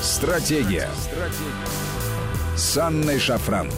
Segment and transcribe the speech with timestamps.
[0.00, 0.88] Стратегия.
[0.94, 2.56] Стратегия.
[2.56, 3.68] С Анной Шафран.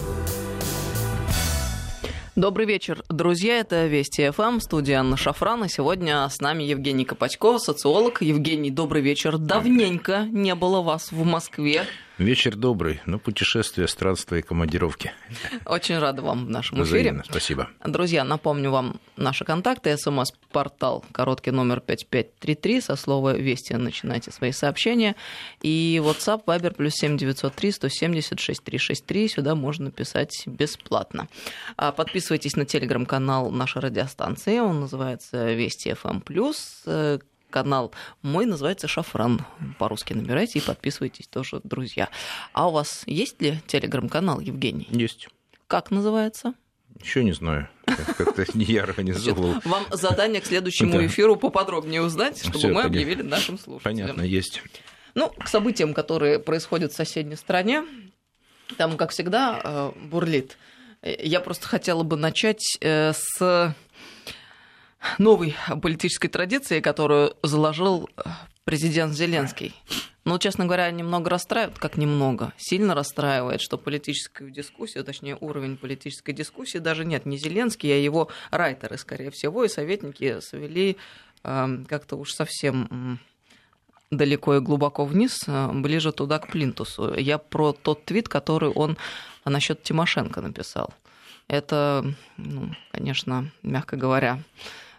[2.36, 3.60] Добрый вечер, друзья.
[3.60, 5.64] Это Вести ФМ, студия Анна Шафран.
[5.64, 8.20] И сегодня с нами Евгений Копачко, социолог.
[8.20, 9.38] Евгений, добрый вечер.
[9.38, 11.86] Давненько не было вас в Москве.
[12.20, 13.00] Вечер добрый.
[13.06, 15.10] Ну, путешествия, странствия и командировки.
[15.64, 17.20] Очень рада вам в нашем Взаимно.
[17.22, 17.24] эфире.
[17.30, 17.70] Спасибо.
[17.82, 19.96] Друзья, напомню вам наши контакты.
[19.96, 22.82] СМС-портал, короткий номер 5533.
[22.82, 25.16] Со слова «Вести» начинайте свои сообщения.
[25.62, 29.28] И WhatsApp, Viber, плюс 7903 170 6363.
[29.28, 31.26] Сюда можно писать бесплатно.
[31.78, 34.58] А Подписывайтесь на телеграм-канал нашей радиостанции.
[34.58, 36.20] Он называется «Вести ФМ+.»
[37.50, 39.44] Канал мой называется «Шафран».
[39.78, 42.08] По-русски набирайте и подписывайтесь тоже, друзья.
[42.52, 44.86] А у вас есть ли телеграм-канал, Евгений?
[44.90, 45.28] Есть.
[45.66, 46.54] Как называется?
[47.02, 47.68] Еще не знаю.
[47.86, 49.52] Как-то не я организовывал.
[49.52, 52.88] Значит, вам задание к следующему эфиру поподробнее узнать, чтобы Всё, мы понятно.
[52.98, 53.98] объявили нашим слушателям.
[54.08, 54.62] Понятно, есть.
[55.14, 57.84] Ну, к событиям, которые происходят в соседней стране,
[58.76, 60.56] там, как всегда, э, бурлит.
[61.02, 63.74] Э, Я просто хотела бы начать э, с
[65.18, 68.22] новой политической традиции, которую заложил э,
[68.64, 69.74] президент Зеленский.
[70.24, 76.32] Ну, честно говоря, немного расстраивает, как немного, сильно расстраивает, что политическую дискуссию, точнее, уровень политической
[76.32, 80.96] дискуссии даже нет, не Зеленский, а его райтеры, скорее всего, и советники свели
[81.42, 83.18] э, как-то уж совсем
[84.10, 87.14] далеко и глубоко вниз, э, ближе туда, к Плинтусу.
[87.14, 88.98] Я про тот твит, который он
[89.44, 90.92] насчет Тимошенко написал.
[91.48, 92.04] Это,
[92.36, 94.89] ну, конечно, мягко говоря, а,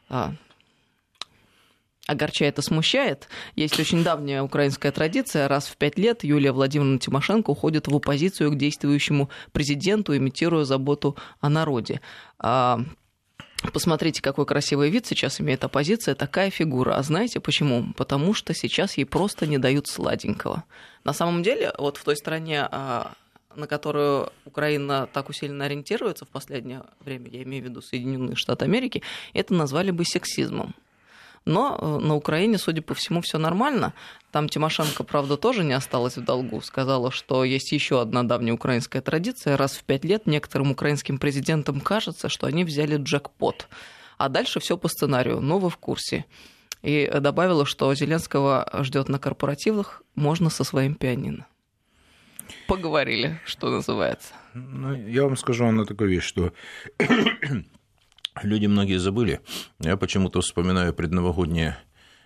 [2.08, 3.28] огорчает и смущает.
[3.56, 5.48] Есть очень давняя украинская традиция.
[5.48, 11.16] Раз в пять лет Юлия Владимировна Тимошенко уходит в оппозицию к действующему президенту, имитируя заботу
[11.40, 12.02] о народе.
[12.40, 12.82] А,
[13.74, 16.96] Посмотрите, какой красивый вид сейчас имеет оппозиция, такая фигура.
[16.96, 17.94] А знаете почему?
[17.96, 20.64] Потому что сейчас ей просто не дают сладенького.
[21.04, 23.14] На самом деле, вот в той стране, а,
[23.56, 28.66] на которую Украина так усиленно ориентируется в последнее время, я имею в виду Соединенные Штаты
[28.66, 29.04] Америки,
[29.34, 30.76] это назвали бы сексизмом.
[31.46, 33.94] Но э, на Украине, судя по всему, все нормально.
[34.32, 36.62] Там Тимошенко, правда, тоже не осталась в долгу.
[36.62, 39.58] Сказала, что есть еще одна давняя украинская традиция.
[39.58, 43.68] Раз в пять лет некоторым украинским президентам кажется, что они взяли джекпот.
[44.18, 45.42] А дальше все по сценарию.
[45.42, 46.26] Ну, вы в курсе.
[46.84, 51.48] И добавила, что Зеленского ждет на корпоративах можно со своим пианино.
[52.68, 54.34] Поговорили, что называется.
[54.54, 56.54] Ну, я вам скажу, Анна, такую вещь, что
[58.42, 59.42] люди многие забыли.
[59.80, 61.78] Я почему-то вспоминаю предновогодние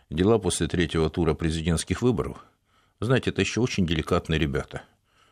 [0.09, 2.37] дела после третьего тура президентских выборов.
[2.99, 4.83] Знаете, это еще очень деликатные ребята.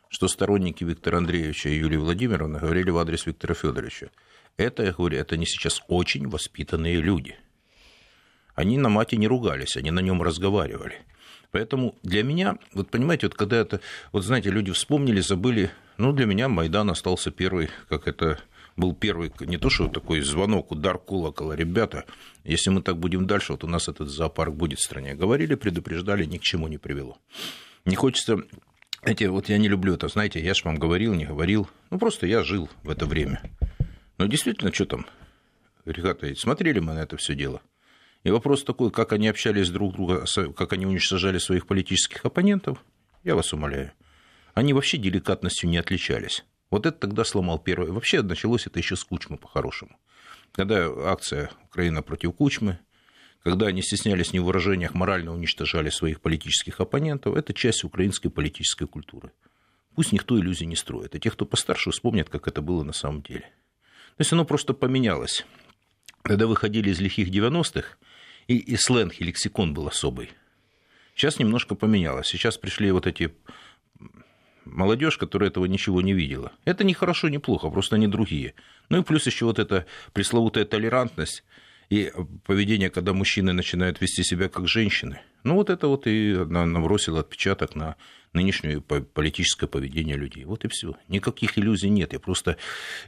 [0.10, 4.10] Что сторонники Виктора Андреевича и Юлии Владимировны говорили в адрес Виктора Федоровича.
[4.58, 7.36] Это, я говорю, это не сейчас очень воспитанные люди.
[8.54, 11.02] Они на мате не ругались, они на нем разговаривали.
[11.54, 13.80] Поэтому для меня, вот понимаете, вот когда это,
[14.12, 18.40] вот знаете, люди вспомнили, забыли, ну, для меня Майдан остался первый, как это
[18.76, 22.06] был первый, не то что такой звонок, удар колокола, ребята,
[22.44, 25.14] если мы так будем дальше, вот у нас этот зоопарк будет в стране.
[25.14, 27.20] Говорили, предупреждали, ни к чему не привело.
[27.86, 28.38] Не хочется,
[29.04, 32.26] знаете, вот я не люблю это, знаете, я же вам говорил, не говорил, ну, просто
[32.26, 33.44] я жил в это время.
[34.18, 35.06] Но действительно, что там,
[35.86, 37.62] ребята, смотрели мы на это все дело.
[38.24, 40.26] И вопрос такой, как они общались друг друга,
[40.56, 42.84] как они уничтожали своих политических оппонентов,
[43.24, 43.92] я вас умоляю.
[44.54, 46.46] Они вообще деликатностью не отличались.
[46.70, 47.92] Вот это тогда сломал первый.
[47.92, 49.98] Вообще началось это еще с Кучмы по-хорошему.
[50.54, 52.80] Когда акция «Украина против Кучмы»,
[53.44, 58.88] когда они стеснялись не в выражениях, морально уничтожали своих политических оппонентов, это часть украинской политической
[58.88, 59.32] культуры.
[59.96, 61.14] Пусть никто иллюзий не строит.
[61.14, 63.52] А те, кто постарше, вспомнят, как это было на самом деле.
[64.16, 65.46] То есть оно просто поменялось.
[66.22, 67.98] Когда выходили из лихих 90-х,
[68.48, 70.32] и, и сленг, и лексикон был особый.
[71.16, 72.28] Сейчас немножко поменялось.
[72.28, 73.34] Сейчас пришли вот эти
[74.66, 76.52] молодежь, которая этого ничего не видела.
[76.66, 78.56] Это не хорошо, не плохо, просто они другие.
[78.90, 81.44] Ну и плюс еще вот эта пресловутая толерантность
[81.90, 82.12] и
[82.46, 85.22] поведение, когда мужчины начинают вести себя как женщины.
[85.44, 87.96] Ну вот это вот и набросило отпечаток на
[88.32, 90.46] нынешнее политическое поведение людей.
[90.46, 90.96] Вот и все.
[91.08, 92.14] Никаких иллюзий нет.
[92.14, 92.58] Я просто...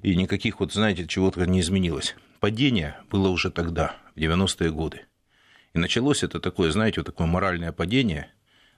[0.04, 2.16] И никаких вот, знаете, чего-то не изменилось.
[2.40, 5.06] Падение было уже тогда, в 90-е годы.
[5.76, 8.32] И началось это такое, знаете, вот такое моральное падение,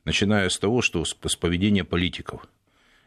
[0.03, 2.47] начиная с того, что с поведения политиков.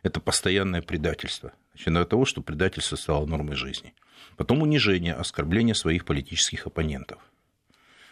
[0.05, 1.53] Это постоянное предательство.
[1.75, 3.93] Начиная от того, что предательство стало нормой жизни.
[4.37, 7.19] Потом унижение, оскорбление своих политических оппонентов.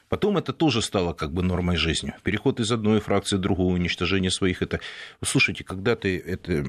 [0.08, 2.12] Потом это тоже стало как бы нормой жизни.
[2.24, 4.62] Переход из одной фракции в другую, уничтожение своих.
[4.62, 4.80] Это...
[5.22, 6.64] Слушайте, когда ты это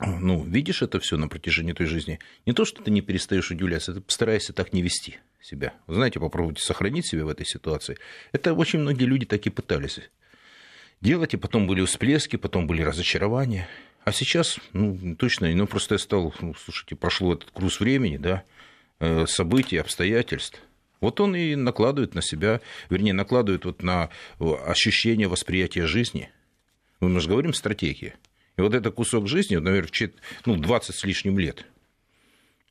[0.00, 3.94] ну, видишь это все на протяжении той жизни, не то, что ты не перестаешь удивляться,
[3.94, 5.74] ты постараешься так не вести себя.
[5.86, 7.98] Вы знаете, попробуйте сохранить себя в этой ситуации.
[8.32, 10.00] Это очень многие люди так и пытались.
[11.00, 13.68] делать, и потом были всплески, потом были разочарования.
[14.04, 18.42] А сейчас, ну, точно, ну, просто я стал, ну, слушайте, прошло этот круз времени, да,
[19.00, 20.60] э, событий, обстоятельств.
[21.00, 22.60] Вот он и накладывает на себя,
[22.90, 24.10] вернее, накладывает вот на
[24.40, 26.30] ощущение восприятия жизни.
[27.00, 28.16] Мы же говорим стратегия.
[28.58, 30.10] И вот это кусок жизни, наверное,
[30.44, 31.64] ну, 20 с лишним лет.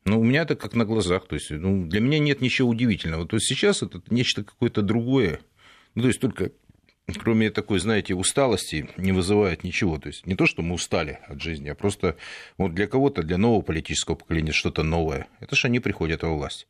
[0.04, 1.28] Ну, у меня это как на глазах.
[1.28, 3.26] То есть, ну, для меня нет ничего удивительного.
[3.26, 5.40] То есть сейчас это нечто какое-то другое.
[5.96, 6.52] Ну, то есть только
[7.18, 9.98] кроме такой, знаете, усталости, не вызывает ничего.
[9.98, 12.18] То есть не то, что мы устали от жизни, а просто
[12.58, 15.28] вот для кого-то, для нового политического поколения что-то новое.
[15.40, 16.68] Это же они приходят во власть.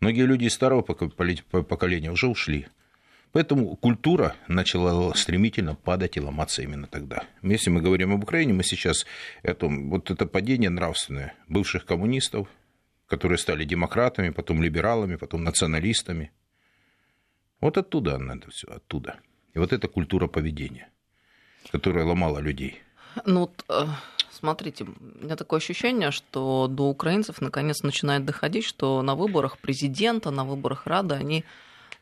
[0.00, 2.66] Многие люди из старого поколения уже ушли.
[3.32, 7.24] Поэтому культура начала стремительно падать и ломаться именно тогда.
[7.42, 9.04] Если мы говорим об Украине, мы сейчас
[9.42, 12.48] это, вот это падение нравственное бывших коммунистов,
[13.06, 16.32] которые стали демократами, потом либералами, потом националистами.
[17.60, 19.18] Вот оттуда надо все, оттуда.
[19.54, 20.88] И вот эта культура поведения,
[21.70, 22.80] которая ломала людей.
[23.26, 23.86] Ну, вот, э,
[24.30, 30.30] смотрите, у меня такое ощущение, что до украинцев наконец начинает доходить, что на выборах президента,
[30.30, 31.44] на выборах Рады они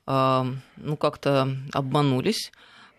[0.07, 2.53] ну, как-то обманулись,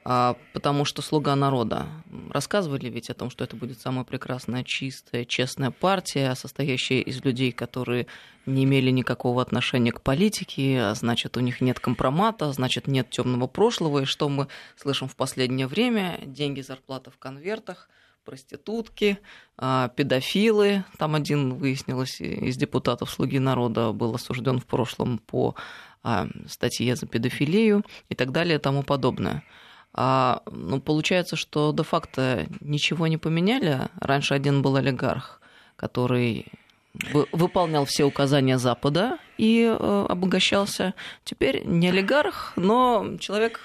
[0.10, 1.86] а, потому что «Слуга народа»
[2.30, 7.52] рассказывали ведь о том, что это будет самая прекрасная, чистая, честная партия, состоящая из людей,
[7.52, 8.08] которые
[8.46, 13.48] не имели никакого отношения к политике, а значит, у них нет компромата, значит, нет темного
[13.48, 14.04] прошлого.
[14.04, 16.22] И что мы слышим в последнее время?
[16.26, 17.90] Деньги, зарплата в конвертах,
[18.28, 19.20] проститутки,
[19.58, 20.84] а, педофилы.
[20.98, 25.56] Там один, выяснилось, из депутатов «Слуги народа» был осужден в прошлом по
[26.48, 29.44] статье за педофилию и так далее и тому подобное.
[29.94, 33.90] А, ну, получается, что де-факто ничего не поменяли.
[34.00, 35.42] Раньше один был олигарх,
[35.76, 36.46] который
[37.32, 40.94] выполнял все указания Запада и э, обогащался.
[41.24, 43.60] Теперь не олигарх, но человек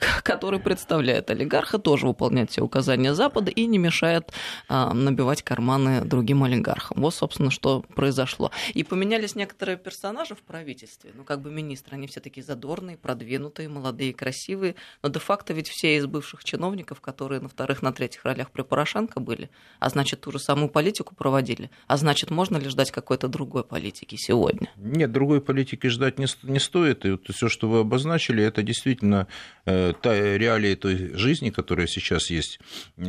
[0.22, 4.32] который представляет олигарха, тоже выполняет все указания Запада и не мешает
[4.68, 7.00] а, набивать карманы другим олигархам.
[7.00, 8.50] Вот, собственно, что произошло.
[8.74, 11.12] И поменялись некоторые персонажи в правительстве.
[11.14, 14.74] Ну, как бы министры, они все такие задорные, продвинутые, молодые, красивые.
[15.02, 19.20] Но де-факто ведь все из бывших чиновников, которые на вторых, на третьих ролях при Порошенко
[19.20, 21.70] были, а значит, ту же самую политику проводили.
[21.86, 24.70] А значит, можно ли ждать какой-то другой политики сегодня?
[24.76, 27.04] Нет, другой политики ждать не, не стоит.
[27.04, 29.26] И вот все, что вы обозначили, это действительно
[29.64, 32.60] э, та реалии той жизни, которая сейчас есть,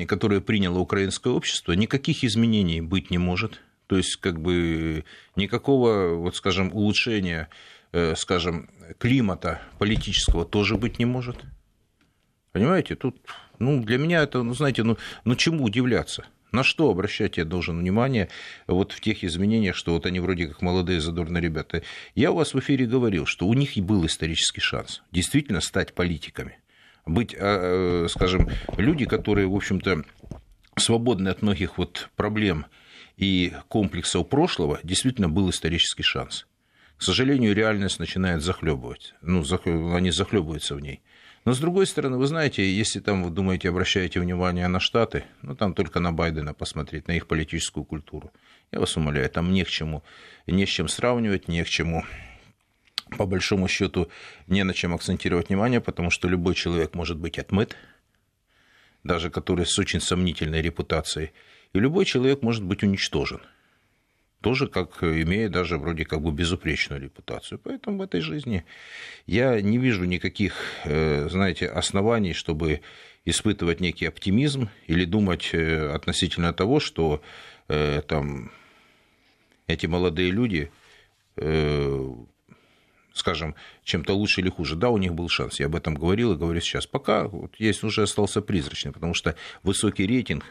[0.07, 3.61] которую приняло украинское общество, никаких изменений быть не может.
[3.87, 5.03] То есть, как бы
[5.35, 7.49] никакого, вот скажем, улучшения,
[7.91, 11.37] э, скажем, климата политического тоже быть не может.
[12.51, 13.17] Понимаете, тут,
[13.57, 16.25] ну, для меня это, ну, знаете, ну, ну чему удивляться?
[16.51, 18.29] На что обращать я должен внимание
[18.65, 21.83] вот в тех изменениях, что вот они вроде как молодые задорные ребята.
[22.15, 25.93] Я у вас в эфире говорил, что у них и был исторический шанс действительно стать
[25.93, 26.57] политиками
[27.09, 30.03] быть, а, э, скажем, люди, которые, в общем-то,
[30.77, 32.65] свободны от многих вот проблем
[33.17, 36.47] и комплексов прошлого, действительно был исторический шанс.
[36.97, 39.13] К сожалению, реальность начинает захлебывать.
[39.21, 39.43] Ну,
[39.93, 41.01] они захлебываются в ней.
[41.45, 45.55] Но с другой стороны, вы знаете, если там вы думаете, обращаете внимание на Штаты, ну
[45.55, 48.31] там только на Байдена посмотреть, на их политическую культуру.
[48.71, 50.03] Я вас умоляю, там не к чему,
[50.45, 52.03] не с чем сравнивать, не к чему
[53.17, 54.09] по большому счету
[54.47, 57.75] не на чем акцентировать внимание, потому что любой человек может быть отмыт,
[59.03, 61.31] даже который с очень сомнительной репутацией,
[61.73, 63.41] и любой человек может быть уничтожен.
[64.41, 67.59] Тоже как имея даже вроде как бы безупречную репутацию.
[67.59, 68.63] Поэтому в этой жизни
[69.25, 70.53] я не вижу никаких,
[70.85, 72.79] э, знаете, оснований, чтобы
[73.25, 77.21] испытывать некий оптимизм или думать э, относительно того, что
[77.67, 78.51] э, там
[79.67, 80.71] эти молодые люди
[83.19, 84.75] скажем, чем-то лучше или хуже.
[84.75, 86.87] Да, у них был шанс, я об этом говорил и говорю сейчас.
[86.87, 90.45] Пока вот есть уже остался призрачный, потому что высокий рейтинг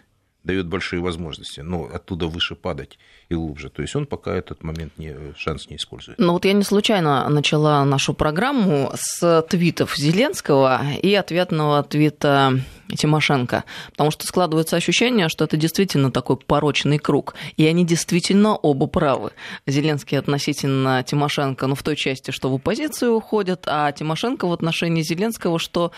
[0.44, 3.68] дает большие возможности, но оттуда выше падать и глубже.
[3.68, 6.18] То есть он пока этот момент не, шанс не использует.
[6.18, 12.60] Ну вот я не случайно начала нашу программу с твитов Зеленского и ответного твита
[12.96, 18.86] Тимошенко, потому что складывается ощущение, что это действительно такой порочный круг, и они действительно оба
[18.86, 19.32] правы.
[19.66, 25.02] Зеленский относительно Тимошенко, ну, в той части, что в оппозицию уходят, а Тимошенко в отношении
[25.02, 25.92] Зеленского, что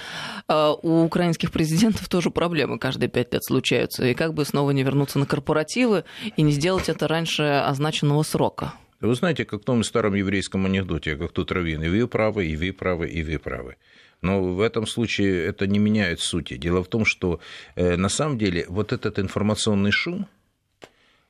[0.48, 4.82] э, у украинских президентов тоже проблемы каждые пять лет случаются, и как бы снова не
[4.82, 6.04] вернуться на корпоративы
[6.36, 8.74] и не сделать это раньше означенного срока.
[9.00, 12.56] Вы знаете, как в том старом еврейском анекдоте, как тут раввин, и вы правы, и
[12.56, 13.76] вы правы, и вы правы.
[14.22, 16.58] Но в этом случае это не меняет сути.
[16.58, 17.40] Дело в том, что
[17.76, 20.26] э, на самом деле вот этот информационный шум,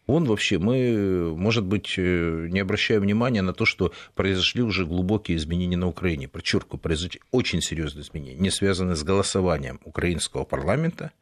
[0.07, 5.37] Он вообще, мы, может быть, э, не обращаем внимания на то, что произошли уже глубокие
[5.37, 6.26] изменения на Украине.
[6.26, 11.12] Подчеркиваю, произошли очень серьезные изменения, не связанные с голосованием украинского парламента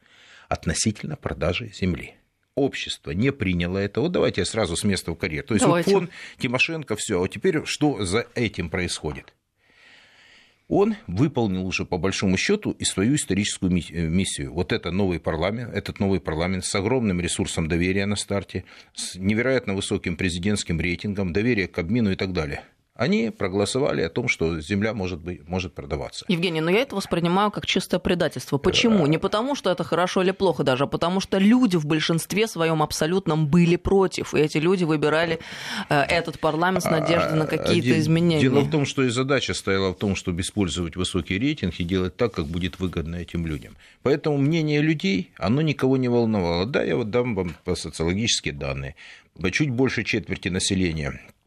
[0.49, 2.15] относительно продажи земли
[2.59, 4.01] общество не приняло это.
[4.01, 5.45] Вот давайте я сразу с места в карьер.
[5.45, 5.93] То есть давайте.
[5.93, 7.23] вот фон Тимошенко, все.
[7.23, 9.33] А теперь что за этим происходит?
[10.69, 14.53] он выполнил уже по большому счету и свою историческую э, миссию.
[14.53, 18.65] Вот это новый парламент, этот новый парламент с огромным ресурсом доверия на старте,
[18.95, 22.63] с невероятно высоким президентским рейтингом, доверие к обмину и так далее–
[22.99, 26.25] они проголосовали о том, что земля может, быть, может продаваться.
[26.27, 28.59] Евгений, но я это воспринимаю как чистое предательство.
[28.59, 29.07] Почему?
[29.07, 32.83] Не потому, что это хорошо или плохо даже, а потому что люди в большинстве своем
[32.83, 35.39] абсолютном были против, и эти люди выбирали
[35.89, 38.41] э, этот парламент с надеждой на а, какие-то изменения.
[38.41, 42.17] Дело в том, что и задача стояла в том, чтобы использовать высокий рейтинг и делать
[42.17, 43.77] так, как будет выгодно этим людям.
[44.03, 46.67] Поэтому мнение людей, оно никого не волновало.
[46.67, 48.97] Да, я вот дам вам социологические данные.
[49.53, 51.38] Чуть больше четверти населения Э,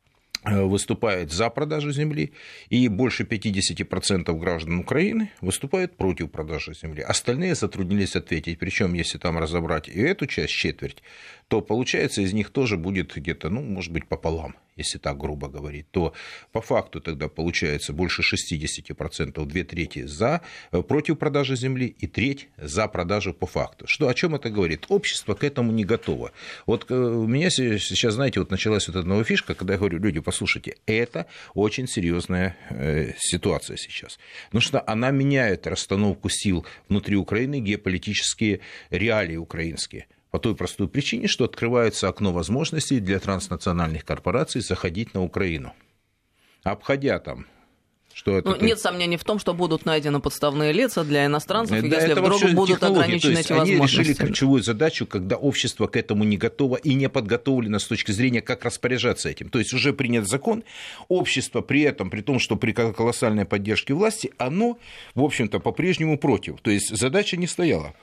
[0.44, 2.34] выступает за продажу земли,
[2.70, 7.02] и больше 50% граждан Украины выступают против продажи земли.
[7.02, 11.04] Остальные затруднились ответить, причем если там разобрать и эту часть, четверть,
[11.52, 15.86] то получается из них тоже будет где-то, ну, может быть, пополам если так грубо говорить,
[15.92, 16.14] то
[16.52, 20.42] по факту тогда получается больше 60%, две трети за,
[20.72, 23.86] э, против продажи земли и треть за продажу по факту.
[23.88, 24.86] Что, о чем это говорит?
[24.90, 26.32] Общество к этому не готово.
[26.66, 30.00] Вот э, у меня сейчас, знаете, вот началась вот эта новая фишка, когда я говорю,
[30.00, 34.20] люди, послушайте, это очень серьезная э, ситуация сейчас.
[34.46, 40.06] Потому что она меняет расстановку сил внутри Украины, геополитические реалии украинские.
[40.32, 45.74] По той простой причине, что открывается окно возможностей для транснациональных корпораций заходить на Украину.
[46.64, 47.46] Обходя там
[48.14, 52.02] что это ну, нет сомнений в том, что будут найдены подставные лица для иностранцев, да,
[52.02, 54.00] если вдруг будут ограничены эти они возможности.
[54.00, 58.12] Они решили ключевую задачу, когда общество к этому не готово и не подготовлено с точки
[58.12, 59.50] зрения, как распоряжаться этим.
[59.50, 60.64] То есть уже принят закон,
[61.08, 64.78] общество при этом, при том, что при колоссальной поддержке власти, оно,
[65.16, 66.60] в общем-то, по-прежнему против.
[66.62, 67.94] То есть задача не стояла.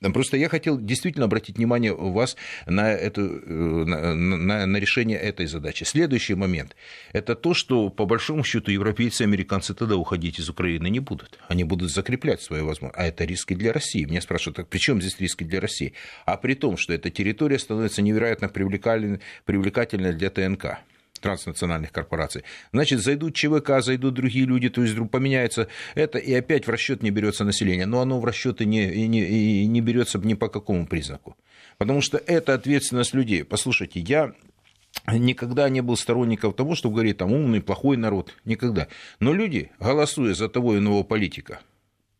[0.00, 5.46] Просто я хотел действительно обратить внимание вас на, эту, э, на, на, на решение этой
[5.46, 5.84] задачи.
[5.84, 6.74] Следующий момент–
[7.12, 11.38] это то, что, по большому счету, европейцы и американцы тогда уходить из Украины не будут.
[11.48, 12.98] Они будут закреплять свои возможности.
[12.98, 14.04] А это риски для России.
[14.04, 15.92] Меня спрашивают, так при чем здесь риски для России?
[16.24, 20.78] А при том, что эта территория становится невероятно привлекательной для ТНК
[21.20, 22.44] транснациональных корпораций.
[22.72, 27.02] Значит, зайдут ЧВК, зайдут другие люди, то есть вдруг поменяется это, и опять в расчет
[27.02, 27.86] не берется население.
[27.86, 31.36] Но оно в расчеты не, не, не берется ни по какому признаку.
[31.78, 33.44] Потому что это ответственность людей.
[33.44, 34.32] Послушайте, я
[35.10, 38.34] никогда не был сторонником того, что говорит там умный, плохой народ.
[38.44, 38.88] Никогда.
[39.18, 41.60] Но люди, голосуя за того иного политика,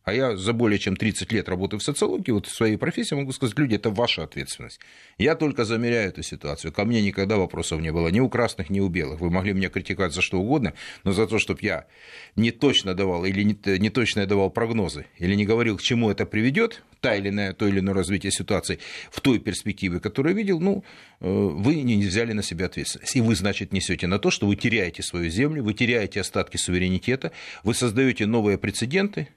[0.03, 3.31] а я за более чем 30 лет работаю в социологии, вот в своей профессии могу
[3.31, 4.79] сказать, люди, это ваша ответственность.
[5.17, 6.73] Я только замеряю эту ситуацию.
[6.73, 9.19] Ко мне никогда вопросов не было ни у красных, ни у белых.
[9.19, 11.85] Вы могли меня критиковать за что угодно, но за то, чтобы я
[12.35, 16.25] не точно давал или не, не точно давал прогнозы, или не говорил, к чему это
[16.25, 18.79] приведет, та или иная, то или иное развитие ситуации
[19.11, 20.83] в той перспективе, которую я видел, ну,
[21.19, 23.15] э, вы не взяли на себя ответственность.
[23.15, 27.31] И вы, значит, несете на то, что вы теряете свою землю, вы теряете остатки суверенитета,
[27.63, 29.29] вы создаете новые прецеденты,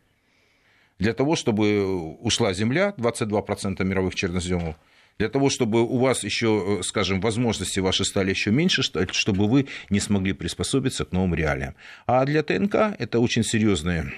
[0.99, 4.77] для того, чтобы ушла земля, 22% мировых черноземов,
[5.19, 10.01] для того, чтобы у вас еще, скажем, возможности ваши стали еще меньше, чтобы вы не
[10.01, 11.75] смогли приспособиться к новым реалиям.
[12.07, 14.13] А для ТНК это очень серьезные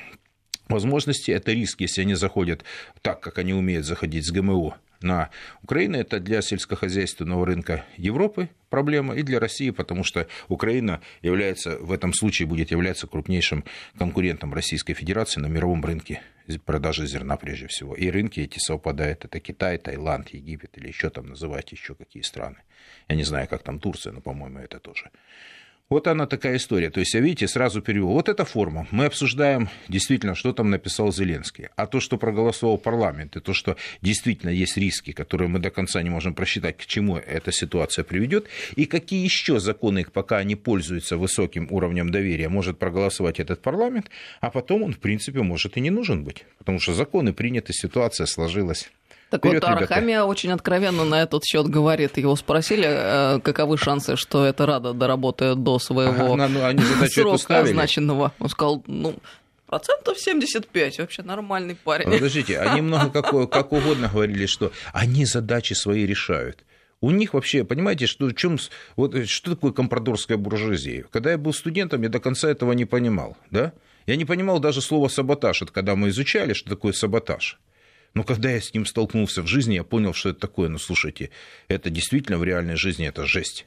[0.69, 2.65] возможности, это риск, если они заходят
[3.03, 5.31] так, как они умеют заходить с ГМО на
[5.63, 5.99] Украину.
[5.99, 12.13] Это для сельскохозяйственного рынка Европы проблема и для России, потому что Украина является, в этом
[12.13, 13.65] случае будет являться крупнейшим
[13.99, 16.21] конкурентом Российской Федерации на мировом рынке
[16.65, 17.95] продажи зерна прежде всего.
[17.95, 19.25] И рынки эти совпадают.
[19.25, 22.57] Это Китай, Таиланд, Египет или еще там называйте еще какие страны.
[23.09, 25.11] Я не знаю, как там Турция, но, по-моему, это тоже.
[25.89, 26.91] Вот она такая история.
[26.91, 28.09] То есть, я видите, сразу перевел.
[28.09, 28.89] Вот эта форма.
[28.91, 31.69] Мы обсуждаем действительно, что там написал Зеленский.
[31.77, 36.03] А то, что проголосовал парламент, и то, что действительно есть риски, которые мы до конца
[36.03, 41.17] не можем просчитать, к чему эта ситуация приведет, и какие еще законы, пока они пользуются
[41.17, 45.91] высоким уровнем доверия, может проголосовать этот парламент, а потом он, в принципе, может и не
[45.91, 46.47] нужен быть.
[46.59, 48.91] Потому что законы приняты, ситуация сложилась.
[49.31, 52.17] Так Вперед, вот, Арахамия очень откровенно на этот счет говорит.
[52.17, 57.61] Его спросили, э, каковы шансы, что эта Рада доработает до своего ага, ну, они срока
[57.61, 58.33] означенного.
[58.39, 59.17] Он сказал, ну,
[59.67, 62.11] процентов 75, вообще нормальный парень.
[62.11, 66.65] Подождите, они много как, как угодно говорили, что они задачи свои решают.
[67.01, 68.59] У них вообще, понимаете, что, чем,
[68.95, 71.05] вот, что такое компрадорская буржуазия?
[71.11, 73.37] Когда я был студентом, я до конца этого не понимал.
[73.51, 73.73] Да?
[74.07, 77.59] Я не понимал даже слова саботаж, это когда мы изучали, что такое саботаж.
[78.17, 80.71] Но когда я с ним столкнулся в жизни, я понял, что это такое.
[80.71, 81.29] Ну, слушайте,
[81.69, 83.67] это действительно в реальной жизни это жесть.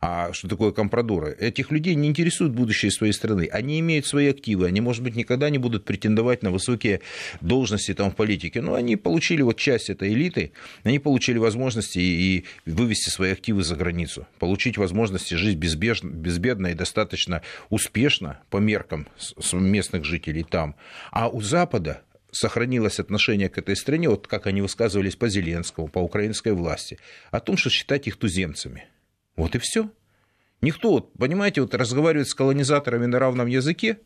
[0.00, 1.36] А что такое компрадоры?
[1.38, 3.48] Этих людей не интересует будущее своей страны.
[3.52, 7.02] Они имеют свои активы, они, может быть, никогда не будут претендовать на высокие
[7.40, 8.62] должности там, в политике.
[8.62, 10.50] Но они получили вот часть этой элиты,
[10.82, 16.74] они получили возможности и вывести свои активы за границу, получить возможности жить безбежно, безбедно и
[16.74, 19.06] достаточно успешно по меркам
[19.52, 20.74] местных жителей там.
[21.12, 25.98] А у Запада сохранилось отношение к этой стране, вот как они высказывались по Зеленскому, по
[25.98, 26.98] украинской власти,
[27.30, 28.86] о том, что считать их туземцами–
[29.38, 29.88] вот и все.
[30.60, 34.00] Никто, понимаете, вот разговаривает с колонизаторами на равном языке,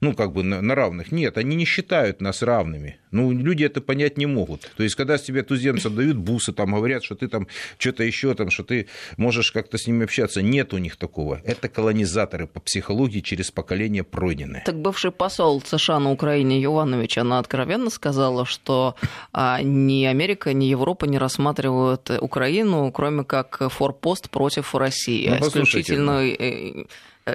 [0.00, 1.12] ну, как бы на, на равных.
[1.12, 2.98] Нет, они не считают нас равными.
[3.10, 4.70] Ну, люди это понять не могут.
[4.76, 8.50] То есть, когда тебе туземцам дают бусы, там говорят, что ты там что-то еще, там,
[8.50, 11.40] что ты можешь как-то с ними общаться, нет у них такого.
[11.44, 14.62] Это колонизаторы по психологии через поколение пройденные.
[14.64, 18.94] Так бывший посол США на Украине Йованович, она откровенно сказала, что
[19.32, 25.28] а, ни Америка, ни Европа не рассматривают Украину, кроме как форпост против России.
[25.28, 26.84] Ну, исключительно э, Э,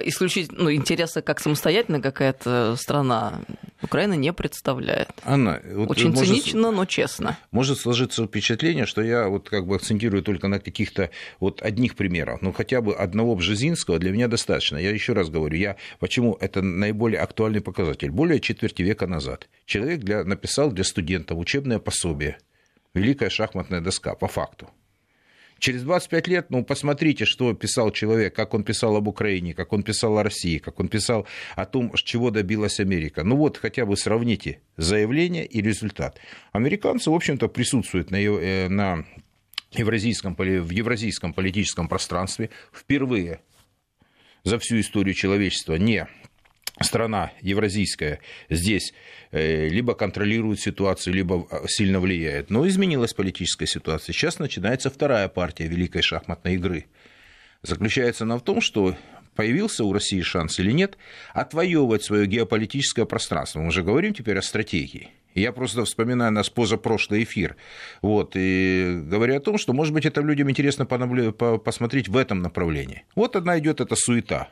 [0.04, 3.40] исключить ну, интересы как самостоятельная какая-то страна
[3.82, 5.10] Украина не представляет.
[5.24, 7.38] Анна, вот Очень может, цинично, но честно.
[7.50, 11.10] Может сложиться впечатление, что я вот как бы акцентирую только на каких-то
[11.40, 12.40] вот одних примерах.
[12.42, 14.78] Ну, хотя бы одного Бжезинского для меня достаточно.
[14.78, 18.10] Я еще раз говорю, я почему это наиболее актуальный показатель.
[18.10, 22.38] Более четверти века назад человек для, написал для студентов учебное пособие
[22.94, 24.70] «Великая шахматная доска» по факту.
[25.58, 29.82] Через 25 лет, ну, посмотрите, что писал человек, как он писал об Украине, как он
[29.82, 33.24] писал о России, как он писал о том, чего добилась Америка.
[33.24, 36.18] Ну вот, хотя бы сравните заявление и результат.
[36.52, 39.04] Американцы, в общем-то, присутствуют на, э, на
[39.72, 43.40] евразийском, в евразийском политическом пространстве впервые
[44.44, 46.06] за всю историю человечества не
[46.84, 48.92] страна евразийская здесь
[49.30, 52.50] э, либо контролирует ситуацию, либо э, сильно влияет.
[52.50, 54.12] Но изменилась политическая ситуация.
[54.12, 56.86] Сейчас начинается вторая партия великой шахматной игры.
[57.62, 58.96] Заключается она в том, что
[59.34, 60.96] появился у России шанс или нет
[61.32, 63.60] отвоевывать свое геополитическое пространство.
[63.60, 65.10] Мы уже говорим теперь о стратегии.
[65.34, 67.56] Я просто вспоминаю нас позапрошлый эфир.
[68.00, 73.04] Вот, и говоря о том, что, может быть, это людям интересно посмотреть в этом направлении.
[73.14, 74.48] Вот одна идет эта суета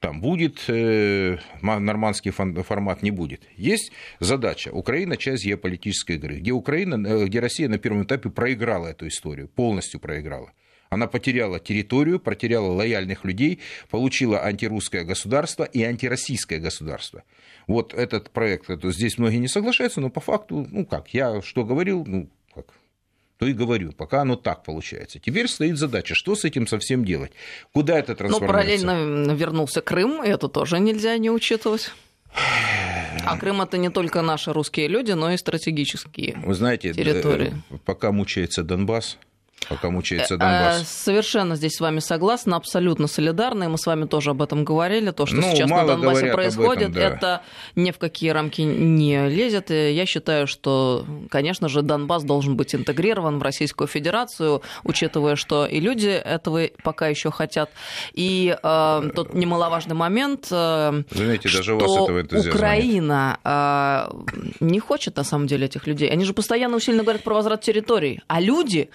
[0.00, 3.42] там будет э, нормандский формат, не будет.
[3.56, 4.70] Есть задача.
[4.70, 9.48] Украина– часть геополитической игры, где, Украина, э, где Россия на первом этапе проиграла эту историю,
[9.48, 10.52] полностью проиграла.
[10.90, 17.24] Она потеряла территорию, потеряла лояльных людей, получила антирусское государство и антироссийское государство.
[17.66, 21.64] Вот этот проект, это, здесь многие не соглашаются, но по факту, ну как, я что
[21.64, 22.30] говорил, ну
[23.38, 25.20] то и говорю, пока оно так получается.
[25.20, 27.32] Теперь стоит задача, что с этим совсем делать?
[27.72, 28.86] Куда это трансформируется?
[28.86, 31.92] Но параллельно вернулся Крым, и это тоже нельзя не учитывать.
[33.24, 37.54] А Крым это не только наши русские люди, но и стратегические Вы знаете, территории.
[37.84, 39.18] пока мучается Донбасс,
[39.68, 40.88] пока мучается э, Донбасс.
[40.88, 43.68] Совершенно здесь с вами согласна, абсолютно солидарны.
[43.68, 45.10] Мы с вами тоже об этом говорили.
[45.10, 47.00] То, что ну, сейчас на Донбассе происходит, этом, да.
[47.00, 47.42] это
[47.76, 49.70] ни в какие рамки не лезет.
[49.70, 55.66] И я считаю, что, конечно же, Донбасс должен быть интегрирован в Российскую Федерацию, учитывая, что
[55.66, 57.70] и люди этого пока еще хотят.
[58.12, 64.10] И э, тот немаловажный момент, э, Заметьте, даже у вас этого Украина э,
[64.60, 66.08] не хочет, на самом деле, этих людей.
[66.08, 68.20] Они же постоянно усиленно говорят про возврат территорий.
[68.26, 68.90] А люди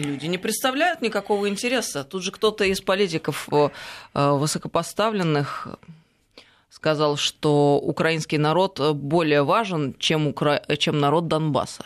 [0.00, 2.04] люди не представляют никакого интереса.
[2.04, 3.68] Тут же кто-то из политиков э,
[4.14, 5.68] высокопоставленных
[6.70, 10.62] сказал, что украинский народ более важен, чем, укра...
[10.78, 11.84] чем народ Донбасса.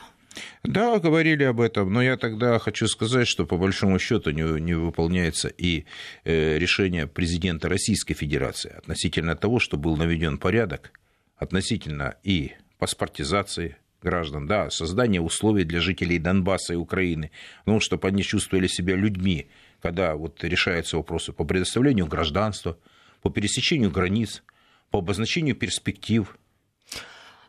[0.62, 4.75] Да, говорили об этом, но я тогда хочу сказать, что по большому счету не, не
[4.75, 5.85] выполняется и
[6.25, 10.92] э, решение президента Российской Федерации относительно того, что был наведен порядок,
[11.37, 17.31] относительно и паспортизации граждан, да, создание условий для жителей Донбасса и Украины,
[17.67, 19.49] ну, чтобы они чувствовали себя людьми,
[19.81, 22.77] когда вот решаются вопросы по предоставлению гражданства,
[23.23, 24.43] по пересечению границ,
[24.91, 26.37] по обозначению перспектив,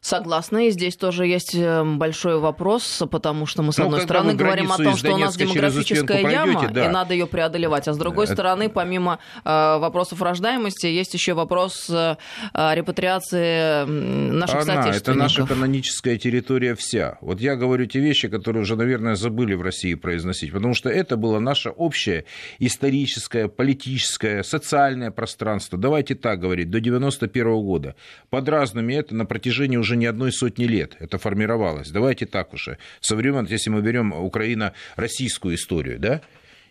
[0.04, 4.34] Согласна, и здесь тоже есть эм, большой вопрос, потому что мы, с ну, одной стороны,
[4.34, 6.86] говорим о том, что у нас демографическая яма, да.
[6.86, 8.34] и надо ее преодолевать, а с другой это...
[8.34, 12.18] стороны, помимо э, вопросов рождаемости, есть еще вопрос э,
[12.54, 15.08] репатриации наших Она, соотечественников.
[15.08, 17.18] Это наша каноническая территория вся.
[17.22, 21.16] Вот я говорю те вещи, которые уже, наверное, забыли в России произносить, потому что это
[21.16, 22.26] было наше общее
[22.60, 25.80] историческое, политическое, социальное пространство.
[25.80, 27.96] Давайте так говорить, до 91 года.
[28.30, 31.92] Под разными это на протяжении уже уже не одной сотни лет это формировалось.
[31.92, 32.78] Давайте так уже.
[33.02, 36.22] Со времен, если мы берем Украино-российскую историю, да?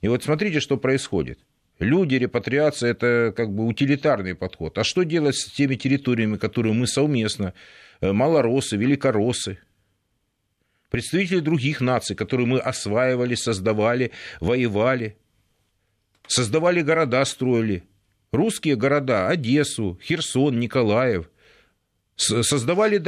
[0.02, 1.38] И вот смотрите, что происходит.
[1.78, 4.78] Люди, репатриация– это как бы утилитарный подход.
[4.78, 7.54] А что делать с теми территориями, которые мы совместно,
[8.00, 9.58] э, малоросы, великоросы,
[10.90, 15.16] представители других наций, которые мы осваивали, создавали, воевали,
[16.26, 17.82] создавали города, строили.
[18.32, 21.32] Русские города, Одессу, Херсон, Николаев,
[22.16, 23.03] Создавали,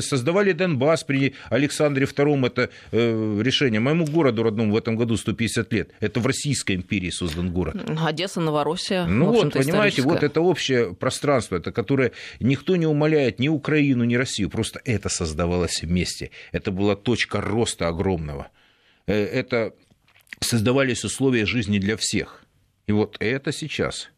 [0.00, 3.80] создавали Донбасс при Александре II, это э, решение.
[3.80, 5.90] Моему городу родному в этом году 150 лет.
[6.00, 7.76] Это в Российской империи создан город.
[7.98, 9.06] Одесса, Новороссия.
[9.06, 14.14] Ну вот, понимаете, вот это общее пространство, это которое никто не умаляет ни Украину, ни
[14.14, 14.50] Россию.
[14.50, 16.30] Просто это создавалось вместе.
[16.52, 18.48] Это была точка роста огромного.
[19.06, 19.74] Э, это
[20.40, 22.44] создавались условия жизни для всех.
[22.86, 24.10] И вот это сейчас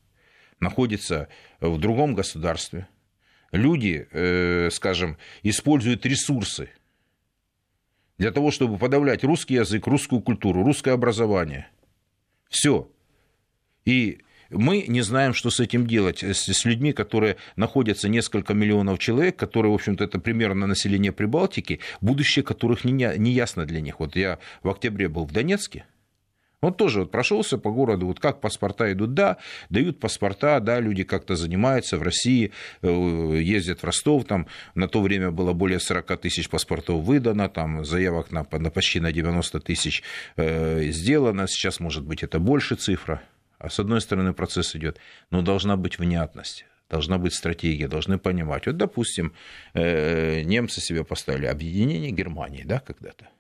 [0.61, 1.28] находится
[1.61, 2.88] в другом государстве,
[3.52, 6.70] люди, э, скажем, используют ресурсы
[8.18, 11.68] для того, чтобы подавлять русский язык, русскую культуру, русское образование.
[12.48, 12.90] Все.
[13.84, 18.98] И мы не знаем, что с этим делать, с, с людьми, которые находятся несколько миллионов
[18.98, 24.00] человек, которые, в общем-то, это примерно население Прибалтики, будущее которых не, не ясно для них.
[24.00, 25.86] Вот я в октябре был в Донецке,
[26.62, 29.37] вот тоже вот прошелся по городу, вот как паспорта идут, да,
[29.68, 32.88] дают паспорта, да, люди как-то занимаются в России, э,
[33.42, 38.31] ездят в Ростов, там на то время было более 40 тысяч паспортов выдано, там заявок
[38.31, 40.03] на, на почти на 90 тысяч
[40.37, 43.20] э, сделано, сейчас, может быть, это больше цифра,
[43.59, 44.98] а с одной стороны процесс идет,
[45.31, 48.66] но должна быть внятность должна быть стратегия, должны понимать.
[48.66, 49.33] Вот, допустим,
[49.72, 53.31] э, немцы себе поставили объединение Германии, да, когда-то.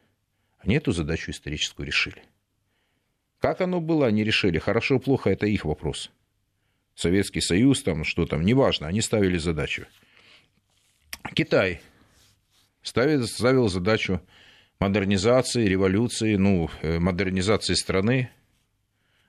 [0.58, 2.22] Они эту задачу историческую решили.
[3.42, 4.58] Как оно было, они решили.
[4.58, 6.12] Хорошо, плохо, это их вопрос.
[6.94, 9.86] Советский Союз, там, что там, неважно, они ставили задачу.
[11.34, 11.80] Китай
[12.82, 14.20] ставил, ставил задачу
[14.78, 18.30] модернизации, революции, ну, э, модернизации страны.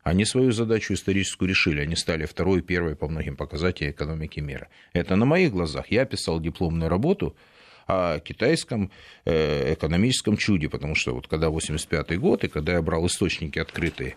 [0.04, 1.82] Они свою задачу историческую решили.
[1.82, 4.68] Они стали второй первой по многим показателям экономики мира.
[4.94, 5.90] Это на моих глазах.
[5.90, 7.36] Я писал дипломную работу–
[7.88, 8.92] о китайском
[9.26, 14.16] э, экономическом чуде, потому что вот когда 85 год, и когда я брал источники открытые,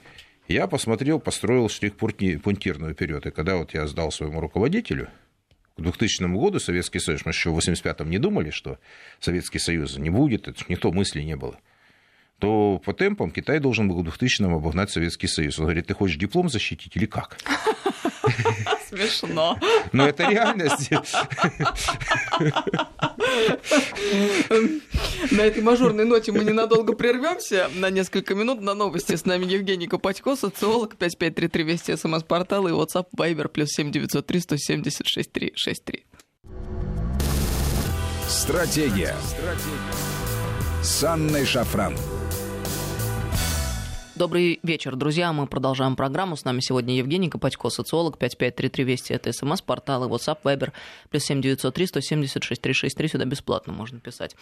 [0.48, 3.26] я посмотрел, построил штрих-пунктирную вперед.
[3.26, 5.08] И когда вот я сдал своему руководителю,
[5.76, 8.78] к 2000 году Советский Союз, мы еще в 85-м не думали, что
[9.20, 11.58] Советский Союз не будет, это никто мысли не было
[12.38, 15.58] то по темпам Китай должен был к 2000-м обогнать Советский Союз.
[15.58, 17.38] Он говорит, ты хочешь диплом защитить или как?
[18.88, 19.58] Смешно.
[19.92, 20.90] Но это реальность.
[25.30, 29.16] На этой мажорной ноте мы ненадолго прервемся на несколько минут на новости.
[29.16, 36.06] С нами Евгений Копатько, социолог, 5533 Вести, СМС-портал и WhatsApp Viber, плюс 7903 170 6363.
[38.28, 39.16] Стратегия.
[39.24, 40.16] Стратегия.
[40.82, 41.94] С Анной Шафран.
[44.16, 45.30] Добрый вечер, друзья.
[45.34, 46.36] Мы продолжаем программу.
[46.36, 49.12] С нами сегодня Евгений Копатько, социолог, 5533 Вести.
[49.12, 50.72] Это смс, порталы WhatsApp, Viber,
[51.10, 53.08] плюс 7903 176 363.
[53.08, 54.34] Сюда бесплатно можно писать.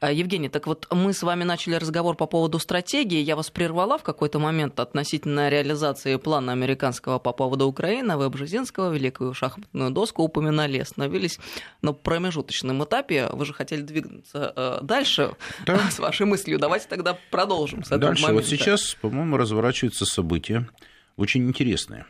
[0.00, 3.20] А, Евгений, так вот мы с вами начали разговор по поводу стратегии.
[3.20, 8.16] Я вас прервала в какой-то момент относительно реализации плана американского по поводу Украины.
[8.16, 11.38] Вы Бжезинского, великую шахматную доску упоминали, остановились
[11.82, 13.28] на промежуточном этапе.
[13.30, 15.34] Вы же хотели двигаться э, дальше
[15.66, 15.78] да.
[15.90, 16.58] с вашей мыслью.
[16.58, 18.22] Давайте тогда продолжим с этого дальше.
[18.22, 18.42] момента.
[18.42, 20.68] Вот сейчас по-моему, разворачиваются события
[21.16, 22.06] очень интересные.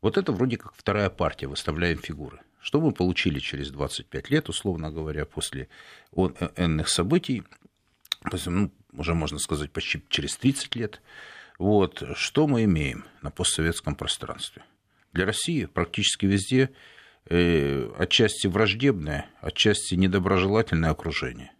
[0.00, 2.40] Вот это вроде как вторая партия, выставляем фигуры.
[2.62, 5.68] Что мы получили через 25 лет, условно говоря, после
[6.56, 7.44] энных событий,
[8.46, 11.02] ну, уже можно сказать, почти через 30 лет,
[11.58, 14.64] вот, что мы имеем на постсоветском пространстве?
[15.12, 16.70] Для России практически везде
[17.26, 21.52] э, отчасти враждебное, отчасти недоброжелательное окружение.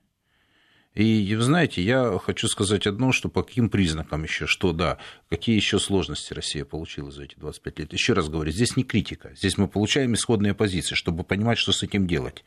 [0.95, 5.57] И, вы знаете, я хочу сказать одно, что по каким признакам еще, что да, какие
[5.57, 7.93] еще сложности Россия получила за эти 25 лет.
[7.93, 11.83] Еще раз говорю, здесь не критика, здесь мы получаем исходные позиции, чтобы понимать, что с
[11.83, 12.45] этим делать.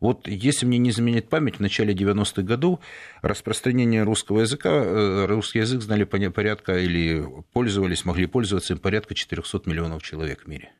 [0.00, 2.78] Вот если мне не изменит память, в начале 90-х годов
[3.22, 9.62] распространение русского языка, э, русский язык знали порядка или пользовались, могли пользоваться им порядка 400
[9.64, 10.72] миллионов человек в мире,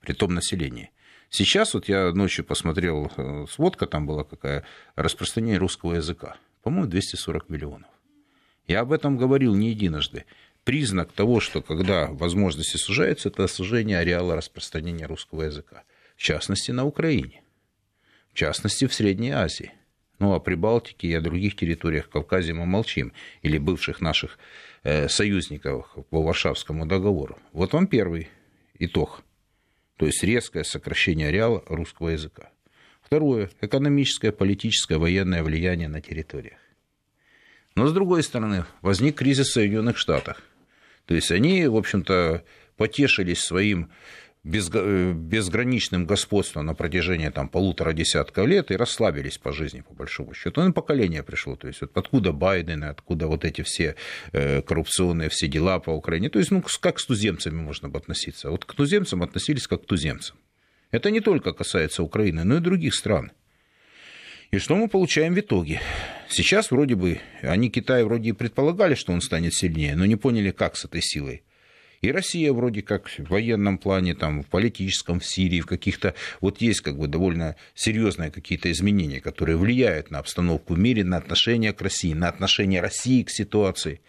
[0.00, 0.90] при том населении.
[1.30, 4.64] Сейчас вот я ночью посмотрел, э, сводка там была какая,
[4.96, 6.36] распространение русского языка.
[6.62, 7.88] По-моему, 240 миллионов.
[8.66, 10.24] Я об этом говорил не единожды.
[10.64, 15.84] Признак того, что когда возможности сужаются, это сужение ареала распространения русского языка.
[16.16, 17.42] В частности, на Украине.
[18.32, 19.72] В частности, в Средней Азии.
[20.18, 23.12] Ну, а при Балтике и о других территориях Кавказа мы молчим.
[23.42, 24.38] Или бывших наших
[24.82, 27.38] э, союзников по Варшавскому договору.
[27.52, 28.28] Вот вам первый
[28.78, 29.22] итог–
[29.98, 32.50] то есть резкое сокращение ареала русского языка.
[33.02, 36.58] Второе– экономическое, политическое, военное влияние на территориях.
[37.74, 40.42] Но, с другой стороны, возник кризис в Соединенных Штатах.
[41.06, 42.44] То есть они, в общем-то,
[42.76, 43.90] потешились своим
[44.48, 50.62] безграничным господством на протяжении там, полутора десятков лет и расслабились по жизни, по большому счету.
[50.62, 51.56] Ну, и поколение пришло.
[51.56, 53.94] То есть, вот откуда Байден, откуда вот эти все
[54.32, 56.30] э, коррупционные все дела по Украине.
[56.30, 58.50] То есть, ну, как с туземцами можно бы относиться?
[58.50, 60.36] Вот к туземцам относились как к туземцам.
[60.90, 63.32] Это не только касается Украины, но и других стран.
[64.50, 65.82] И что мы получаем в итоге?
[66.30, 70.52] Сейчас вроде бы, они Китай вроде и предполагали, что он станет сильнее, но не поняли,
[70.52, 71.42] как с этой силой.
[72.00, 76.14] И Россия вроде как в военном плане, там, в политическом, в Сирии, в каких-то...
[76.40, 81.16] Вот есть как бы довольно серьезные какие-то изменения, которые влияют на обстановку в мире, на
[81.16, 84.00] отношение к России, на отношение России к ситуации.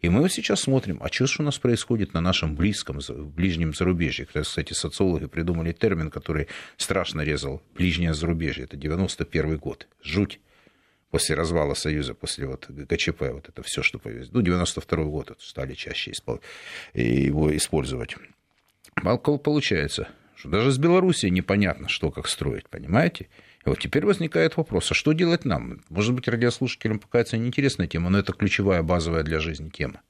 [0.00, 4.26] И мы сейчас смотрим, а что же у нас происходит на нашем близком, ближнем зарубежье.
[4.26, 8.64] Кстати, социологи придумали термин, который страшно резал ближнее зарубежье.
[8.64, 9.86] Это 91 год.
[10.02, 10.40] Жуть
[11.14, 14.32] после развала Союза, после вот ГКЧП, вот это все, что появилось.
[14.32, 16.12] Ну, 92 год вот, стали чаще
[16.92, 18.16] его использовать.
[19.44, 23.28] Получается, что даже с Белоруссией непонятно, что как строить, понимаете?
[23.64, 25.82] И вот теперь возникает вопрос, а что делать нам?
[25.88, 30.00] Может быть, радиослушателям покажется неинтересная тема, но это ключевая, базовая для жизни тема.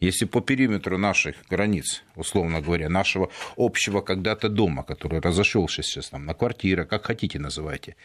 [0.00, 6.24] Если по периметру наших границ, условно говоря, нашего общего когда-то дома, который разошелся сейчас там,
[6.24, 7.96] на квартиры, как хотите называйте,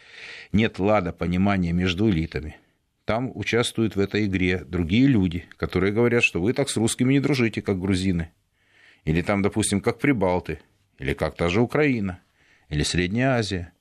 [0.52, 2.58] нет лада, понимания между элитами,
[3.06, 7.20] там участвуют в этой игре другие люди, которые говорят, что вы так с русскими не
[7.20, 8.30] дружите, как грузины.
[9.04, 10.60] Или там, допустим, как прибалты,
[10.98, 12.20] или как та же Украина,
[12.68, 13.72] или Средняя Азия,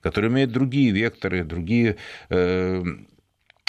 [0.00, 1.96] которые имеют другие векторы, другие
[2.28, 2.84] э,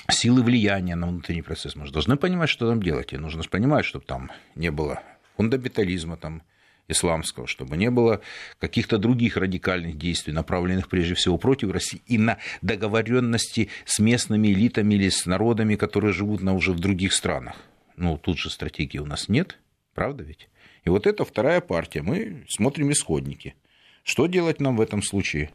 [0.10, 1.76] силы влияния на внутренний процесс.
[1.76, 3.14] Мы же должны понимать, что там делать.
[3.14, 5.02] И нужно понимать, чтобы там не было
[5.36, 6.44] фундаментализма там,
[6.88, 8.22] исламского, чтобы не было
[8.60, 14.96] каких-то других радикальных действий, направленных прежде всего против России, и на договоренности с местными элитами
[14.96, 17.56] или с народами, которые живут на уже в других странах.
[17.98, 19.58] Ну, тут же стратегии у нас нет,
[19.94, 20.50] правда ведь?
[20.84, 22.02] И вот это вторая партия.
[22.02, 23.56] Мы смотрим исходники.
[24.04, 25.50] Что делать нам в этом случае?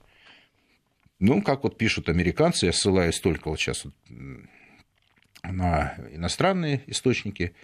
[1.20, 3.86] Ну, как вот пишут американцы, я ссылаюсь только вот сейчас
[5.42, 7.54] на иностранные источники,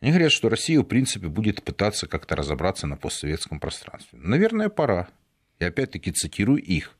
[0.00, 4.18] они говорят, что Россия, в принципе, будет пытаться как-то разобраться на постсоветском пространстве.
[4.22, 5.08] Наверное, пора.
[5.58, 6.96] И опять-таки цитирую их.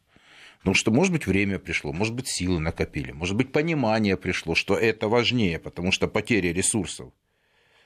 [0.58, 4.76] Потому что, может быть, время пришло, может быть, силы накопили, может быть, понимание пришло, что
[4.76, 7.12] это важнее, потому что потеря ресурсов–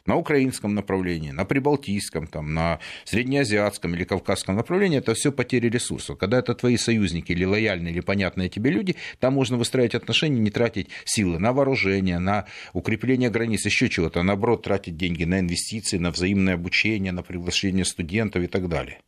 [0.07, 6.19] на украинском направлении, на прибалтийском, там, на среднеазиатском или кавказском направлении, это все потери ресурсов.
[6.19, 10.51] Когда это твои союзники или лояльные, или понятные тебе люди, там можно выстраивать отношения, не
[10.51, 15.99] тратить силы на вооружение, на укрепление границ, еще чего-то, а наоборот тратить деньги на инвестиции,
[15.99, 19.01] на взаимное обучение, на приглашение студентов и так далее.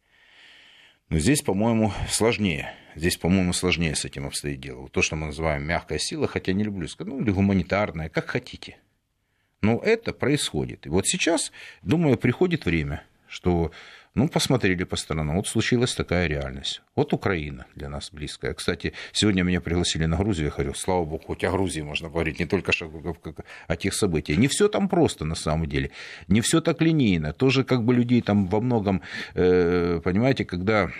[1.11, 2.72] Но здесь, по-моему, сложнее.
[2.96, 4.88] Здесь, по-моему, сложнее с этим обстоит дело.
[4.88, 8.78] То, что мы называем мягкая сила, хотя не люблю сказать, ну, или гуманитарная, как хотите.
[9.64, 10.85] Но это происходит.
[10.87, 11.50] И вот сейчас,
[11.83, 13.70] думаю, приходит время, что
[14.14, 15.37] ну, посмотрели по сторонам.
[15.37, 16.83] Вот случилась такая реальность.
[16.94, 18.53] Вот Украина для нас близкая.
[18.53, 20.48] Кстати, сегодня меня пригласили на Грузию.
[20.48, 22.72] Я говорю, слава богу, хоть о Грузии можно говорить, не только
[23.66, 24.38] о тех событиях.
[24.38, 25.90] Не все там просто на самом деле.
[26.29, 27.33] Не все так линейно.
[27.33, 29.00] Тоже как бы людей там во многом,
[29.35, 30.90] э, понимаете, когда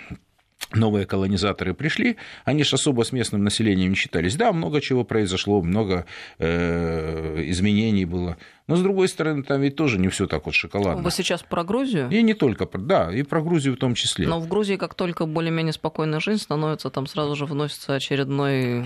[0.75, 4.35] новые колонизаторы пришли, они же особо с местным населением не считались.
[4.35, 6.05] Да, много чего произошло, много
[6.39, 8.37] э, изменений было.
[8.67, 11.03] Но, с другой стороны, там ведь тоже не все так вот шоколадно.
[11.03, 12.09] Вы сейчас про Грузию?
[12.09, 14.27] И не только, да, и про Грузию в том числе.
[14.27, 18.85] Но в Грузии, как только более-менее спокойная жизнь становится, там сразу же вносится очередной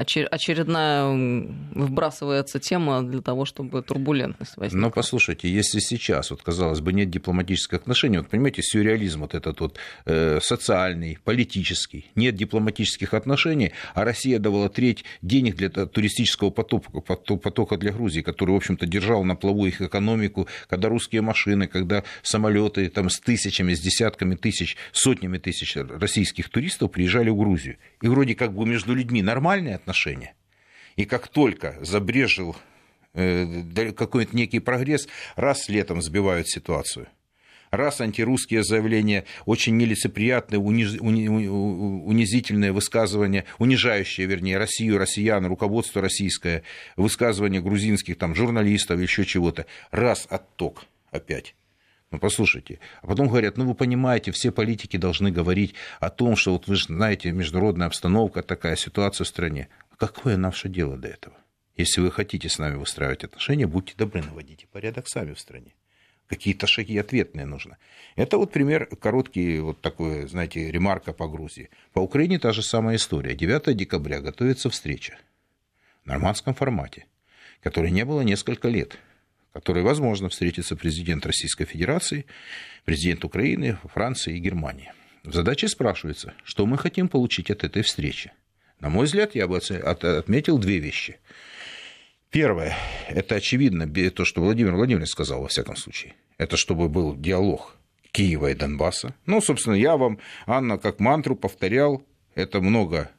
[0.00, 4.86] очередная выбрасывается тема для того, чтобы турбулентность возникла.
[4.86, 9.60] Но послушайте, если сейчас, вот казалось бы, нет дипломатических отношений, вот понимаете, сюрреализм вот этот
[9.60, 17.00] вот э, социальный, политический, нет дипломатических отношений, а Россия давала треть денег для туристического потока,
[17.00, 22.04] потока для Грузии, который, в общем-то, держал на плаву их экономику, когда русские машины, когда
[22.22, 27.76] самолеты там с тысячами, с десятками тысяч, сотнями тысяч российских туристов приезжали в Грузию.
[28.02, 30.34] И вроде как бы между людьми нормальные отношения, отношения.
[30.96, 32.56] И как только забрежил
[33.14, 37.06] э, какой-то некий прогресс, раз летом сбивают ситуацию.
[37.70, 46.64] Раз антирусские заявления, очень нелицеприятные, унизительные высказывания, унижающие, вернее, Россию, россиян, руководство российское,
[46.96, 49.66] высказывания грузинских там, журналистов, еще чего-то.
[49.92, 51.54] Раз отток опять.
[52.10, 52.80] Ну, послушайте.
[53.02, 56.74] А потом говорят, ну, вы понимаете, все политики должны говорить о том, что вот вы
[56.74, 59.68] же знаете, международная обстановка, такая ситуация в стране.
[59.96, 61.36] Какое наше дело до этого?
[61.76, 65.74] Если вы хотите с нами выстраивать отношения, будьте добры, наводите порядок сами в стране.
[66.26, 67.78] Какие-то шаги ответные нужно.
[68.16, 71.70] Это вот пример короткий, вот такой, знаете, ремарка по Грузии.
[71.92, 73.34] По Украине та же самая история.
[73.34, 75.18] 9 декабря готовится встреча
[76.04, 77.06] в нормандском формате,
[77.62, 78.98] которой не было несколько лет,
[79.52, 82.26] которой, возможно, встретится президент Российской Федерации,
[82.84, 84.92] президент Украины, Франции и Германии.
[85.24, 88.32] В задаче спрашивается, что мы хотим получить от этой встречи.
[88.78, 91.18] На мой взгляд, я бы отметил две вещи.
[92.30, 92.76] Первое,
[93.08, 96.14] это очевидно, то, что Владимир Владимирович сказал, во всяком случае.
[96.38, 97.76] Это чтобы был диалог
[98.12, 99.14] Киева и Донбасса.
[99.26, 103.10] Ну, собственно, я вам, Анна, как мантру повторял, это много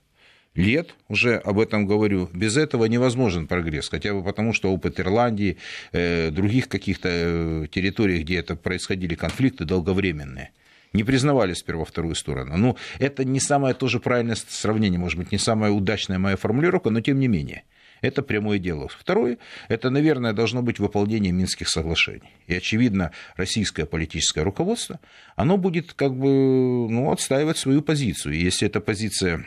[0.55, 2.29] лет уже об этом говорю.
[2.33, 5.57] Без этого невозможен прогресс, хотя бы потому, что опыт Ирландии,
[5.91, 10.51] э, других каких-то э, территорий, где это происходили конфликты, долговременные
[10.93, 12.57] не признавали сперва вторую сторону.
[12.57, 17.01] Ну, это не самое тоже правильное сравнение, может быть, не самая удачная моя формулировка, но
[17.01, 17.63] тем не менее.
[18.01, 18.87] Это прямое дело.
[18.87, 19.37] Второе,
[19.67, 22.33] это, наверное, должно быть выполнение Минских соглашений.
[22.47, 24.99] И, очевидно, российское политическое руководство,
[25.35, 28.33] оно будет как бы ну, отстаивать свою позицию.
[28.33, 29.45] И если эта позиция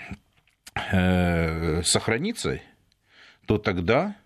[0.75, 2.61] сохранится,
[3.47, 4.17] то тогда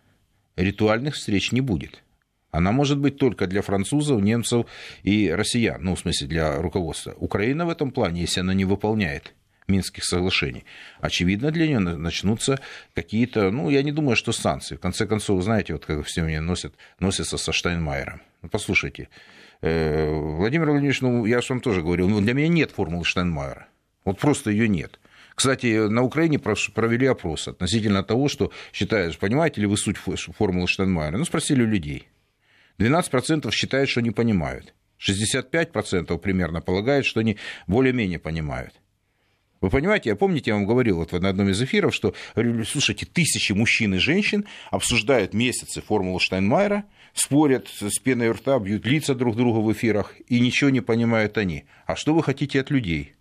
[0.56, 2.02] ритуальных встреч не будет.
[2.50, 4.66] Она может быть только для французов, немцев
[5.02, 7.14] и россиян, ну, в смысле, для руководства.
[7.18, 9.34] Украина в этом плане, если она не выполняет
[9.66, 10.64] Минских соглашений,
[10.98, 12.58] очевидно, для нее начнутся
[12.94, 14.76] какие-то, ну, я не думаю, что санкции.
[14.76, 18.22] В конце концов, знаете, вот как все мне носят, носятся со Штайнмайером.
[18.40, 19.11] Ну, послушайте,
[19.61, 23.68] э, Владимир Владимирович, ну, я же вам тоже говорил, ну, для меня нет формулы Штайнмайера.
[24.06, 24.98] Вот просто ее нет.
[25.38, 31.16] Кстати, на Украине провели опрос относительно того, что считают, понимаете ли вы суть формулы Штайнмайера.
[31.16, 32.09] Ну, спросили у людей.
[32.79, 34.74] 12% считают, что не понимают.
[34.98, 37.37] 65% примерно полагают, что они
[37.68, 38.74] более-менее понимают.
[39.61, 42.16] Вы понимаете, я помните, я вам говорил вот на одном из эфиров, что,
[42.66, 46.83] слушайте, тысячи мужчин и женщин обсуждают месяцы формулу Штайнмайера,
[47.14, 51.66] спорят с пеной рта, бьют лица друг друга в эфирах, и ничего не понимают они.
[51.87, 53.14] А что вы хотите от людей?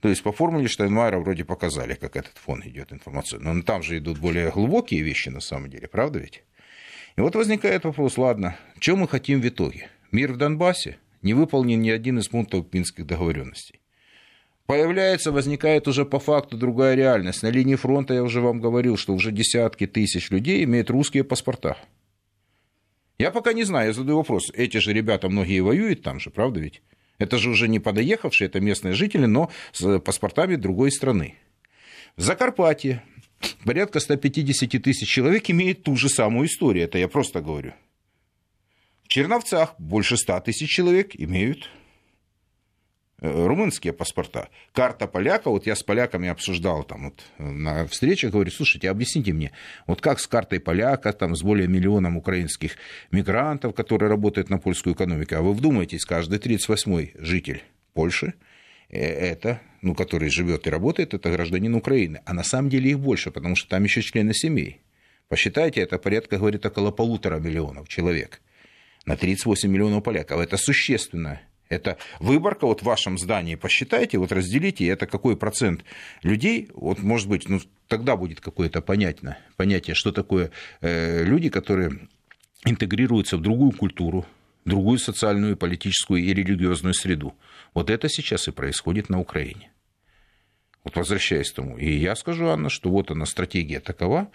[0.00, 3.54] То есть по формуле Штайнмайера вроде показали, как этот фон идет информационный.
[3.54, 6.42] Но там же идут более глубокие вещи на самом деле, правда ведь?
[7.16, 9.88] И вот возникает вопрос, ладно, что мы хотим в итоге?
[10.12, 10.98] Мир в Донбассе?
[11.22, 13.80] Не выполнен ни один из пунктов Минских договоренностей.
[14.66, 17.42] Появляется, возникает уже по факту другая реальность.
[17.42, 21.76] На линии фронта я уже вам говорил, что уже десятки тысяч людей имеют русские паспорта.
[23.18, 24.50] Я пока не знаю, я задаю вопрос.
[24.52, 26.82] Эти же ребята многие воюют там же, правда ведь?
[27.18, 31.36] Это же уже не подоехавшие, это местные жители, но с паспортами другой страны.
[32.16, 33.02] В Закарпатье
[33.64, 37.72] порядка 150 тысяч человек имеют ту же самую историю, это я просто говорю.
[39.04, 41.68] В Черновцах больше 100 тысяч человек имеют э,
[43.20, 44.48] румынские паспорта.
[44.72, 49.52] Карта поляка, вот я с поляками обсуждал там вот на встречах, говорю, слушайте, объясните мне,
[49.86, 52.76] вот как с картой поляка, там с более миллионом украинских
[53.10, 57.62] мигрантов, которые работают на польскую экономику, а вы вдумайтесь, каждый 38-й житель
[57.94, 58.34] Польши–
[58.88, 62.20] Э, это, ну, который живет и работает, это гражданин Украины.
[62.24, 64.80] А на самом деле их больше, потому что там еще члены семей.
[65.28, 68.40] Посчитайте, это порядка, говорит, около полутора миллионов человек
[69.06, 70.40] на 38 миллионов поляков.
[70.40, 71.40] Это существенно.
[71.68, 75.84] Это выборка вот в вашем здании, посчитайте, вот разделите, это какой процент
[76.22, 82.08] людей, вот может быть, ну тогда будет какое-то понятно, понятие, что такое э, люди, которые
[82.64, 84.26] интегрируются в другую культуру,
[84.64, 87.34] другую социальную, политическую и религиозную среду.
[87.74, 89.70] Вот это сейчас и происходит на Украине.
[90.84, 91.76] Вот возвращаясь к тому.
[91.78, 94.30] И я скажу, Анна, что вот она стратегия такова,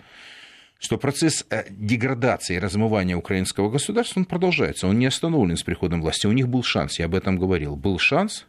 [0.81, 6.01] что процесс э, деградации и размывания украинского государства, он продолжается, он не остановлен с приходом
[6.01, 6.25] власти.
[6.25, 8.47] У них был шанс, я об этом говорил, был шанс,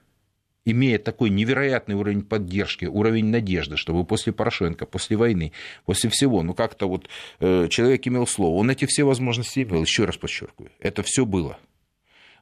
[0.65, 5.53] имея такой невероятный уровень поддержки, уровень надежды, чтобы после Порошенко, после войны,
[5.85, 7.07] после всего, ну как-то вот
[7.41, 11.59] э, человек имел слово, он эти все возможности имел, еще раз подчеркиваю, это все было.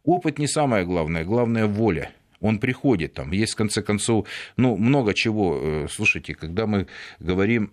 [0.05, 3.33] Опыт не самое главное, главное воля– он приходит там.
[3.33, 4.27] Есть, в конце концов,
[4.57, 5.59] ну, много чего.
[5.61, 6.87] Э, слушайте, когда мы
[7.19, 7.71] говорим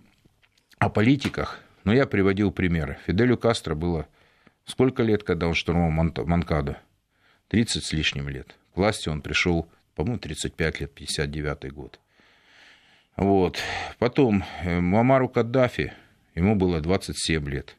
[0.78, 2.98] о политиках, ну, я приводил примеры.
[3.06, 4.06] Фиделю Кастро было
[4.66, 6.78] сколько лет, когда он штурмовал Манкадо?
[7.48, 8.56] 30 с лишним лет.
[8.74, 11.98] К власти он пришел, по-моему, 35 лет, 59 год.
[13.16, 13.58] Вот.
[13.98, 15.94] Потом э, Мамару Каддафи,
[16.34, 17.74] ему было 27 лет.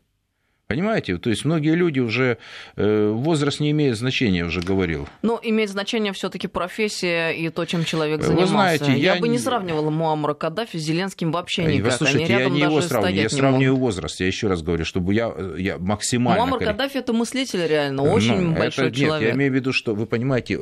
[0.69, 1.17] Понимаете?
[1.17, 2.37] То есть многие люди уже
[2.75, 5.09] э, возраст не имеет значения, уже говорил.
[5.23, 8.45] Но имеет значение все-таки профессия и то, чем человек занимался.
[8.45, 11.93] Вы знаете, я, я бы не сравнивала Муаммара Каддафи с Зеленским вообще никак.
[11.93, 14.19] Слушайте, Они я не его сравниваю, я сравниваю возраст.
[14.19, 16.45] Я еще раз говорю, чтобы я, я максимально...
[16.45, 19.21] Муаммар Каддафи это мыслитель реально, очень Но, большой это, человек.
[19.21, 20.59] Нет, я имею в виду, что вы понимаете,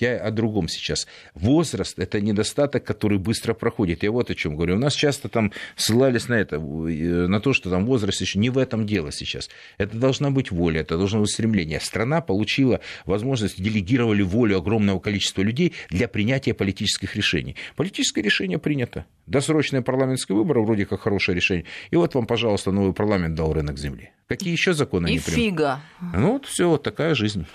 [0.00, 1.06] я о другом сейчас.
[1.34, 4.02] Возраст это недостаток, который быстро проходит.
[4.02, 4.74] Я вот о чем говорю.
[4.74, 8.58] У нас часто там ссылались на это, на то, что там возраст еще не в
[8.58, 9.50] этом дело сейчас сейчас.
[9.78, 11.80] Это должна быть воля, это должно быть стремление.
[11.80, 17.56] Страна получила возможность, делегировали волю огромного количества людей для принятия политических решений.
[17.76, 19.04] Политическое решение принято.
[19.26, 21.64] Досрочные парламентские выборы вроде как хорошее решение.
[21.90, 24.10] И вот вам, пожалуйста, новый парламент дал рынок земли.
[24.28, 25.80] Какие еще законы И фига.
[26.00, 27.46] Ну, вот все, вот такая жизнь.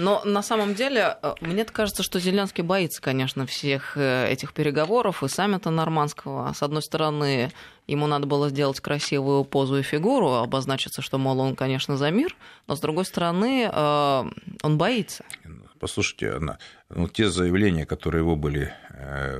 [0.00, 5.22] Но на самом деле, э, мне кажется, что Зеленский боится, конечно, всех э, этих переговоров
[5.22, 6.50] и саммита нормандского.
[6.54, 7.52] С одной стороны,
[7.86, 12.34] ему надо было сделать красивую позу и фигуру, обозначиться, что, мол, он, конечно, за мир,
[12.66, 14.24] но, с другой стороны, э,
[14.62, 15.22] он боится.
[15.78, 16.40] Послушайте,
[16.88, 18.72] ну, те заявления, которые его были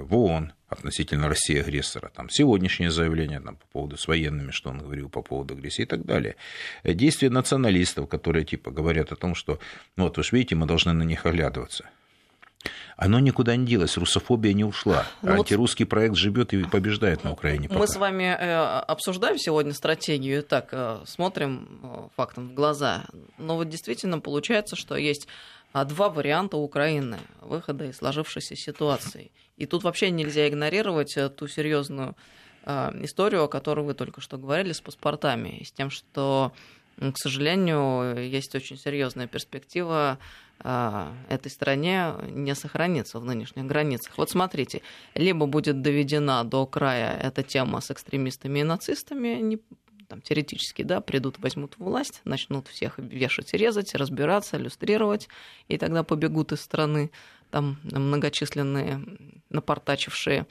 [0.00, 2.10] в ООН, относительно России агрессора.
[2.14, 5.86] Там сегодняшнее заявление там, по поводу с военными, что он говорил по поводу агрессии и
[5.86, 6.36] так далее.
[6.84, 9.58] Действия националистов, которые типа говорят о том, что,
[9.96, 11.84] ну вот вы же видите, мы должны на них оглядываться.
[12.96, 15.06] Оно никуда не делось, русофобия не ушла.
[15.22, 17.68] Ну, Антирусский вот проект живет и побеждает на Украине.
[17.68, 17.80] Пока.
[17.80, 23.04] Мы с вами э, обсуждаем сегодня стратегию, так э, смотрим э, фактом в глаза.
[23.38, 25.28] Но вот действительно получается, что есть
[25.72, 29.30] два варианта Украины выхода из сложившейся ситуации.
[29.56, 32.16] И тут вообще нельзя игнорировать э, ту серьезную
[32.64, 36.52] э, историю, о которой вы только что говорили, с паспортами, и с тем, что,
[36.96, 40.18] к сожалению, есть очень серьезная перспектива
[40.64, 44.18] э, этой стране не сохраниться в нынешних границах.
[44.18, 44.82] Вот смотрите,
[45.14, 49.58] либо будет доведена до края эта тема с экстремистами и нацистами,
[50.10, 55.28] там, теоретически, да, придут, возьмут власть, начнут всех вешать, резать, разбираться, иллюстрировать,
[55.68, 57.12] и тогда побегут из страны
[57.50, 59.02] там многочисленные
[59.50, 60.46] напортачившие.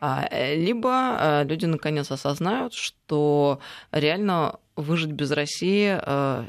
[0.00, 3.60] А, либо э, люди наконец осознают, что
[3.92, 6.44] реально выжить без России э,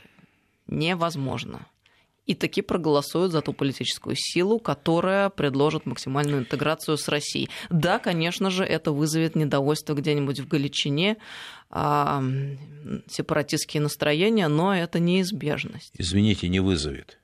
[0.68, 1.66] невозможно
[2.28, 7.50] и таки проголосуют за ту политическую силу, которая предложит максимальную интеграцию с Россией.
[7.70, 11.18] Да, конечно же, это вызовет недовольство где-нибудь в Галичине,
[11.70, 12.24] а,
[13.10, 15.94] сепаратистские настроения, но это неизбежность.
[15.98, 17.20] Извините, не вызовет.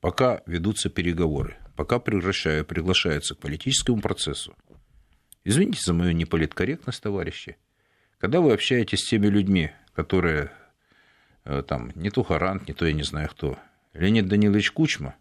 [0.00, 4.54] Пока ведутся переговоры, пока приглашаю, приглашаются к политическому процессу.
[5.44, 7.56] Извините за мою неполиткорректность, товарищи.
[8.18, 10.50] Когда вы общаетесь с теми людьми, которые
[11.44, 13.58] э, там не то Харант, не то я не знаю кто,
[13.98, 15.16] Леонид Данилович Кучма,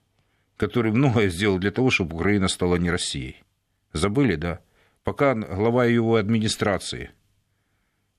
[0.55, 3.43] который многое сделал для того, чтобы Украина стала не Россией.
[3.91, 4.59] Забыли, да?
[5.03, 7.11] Пока глава его администрации,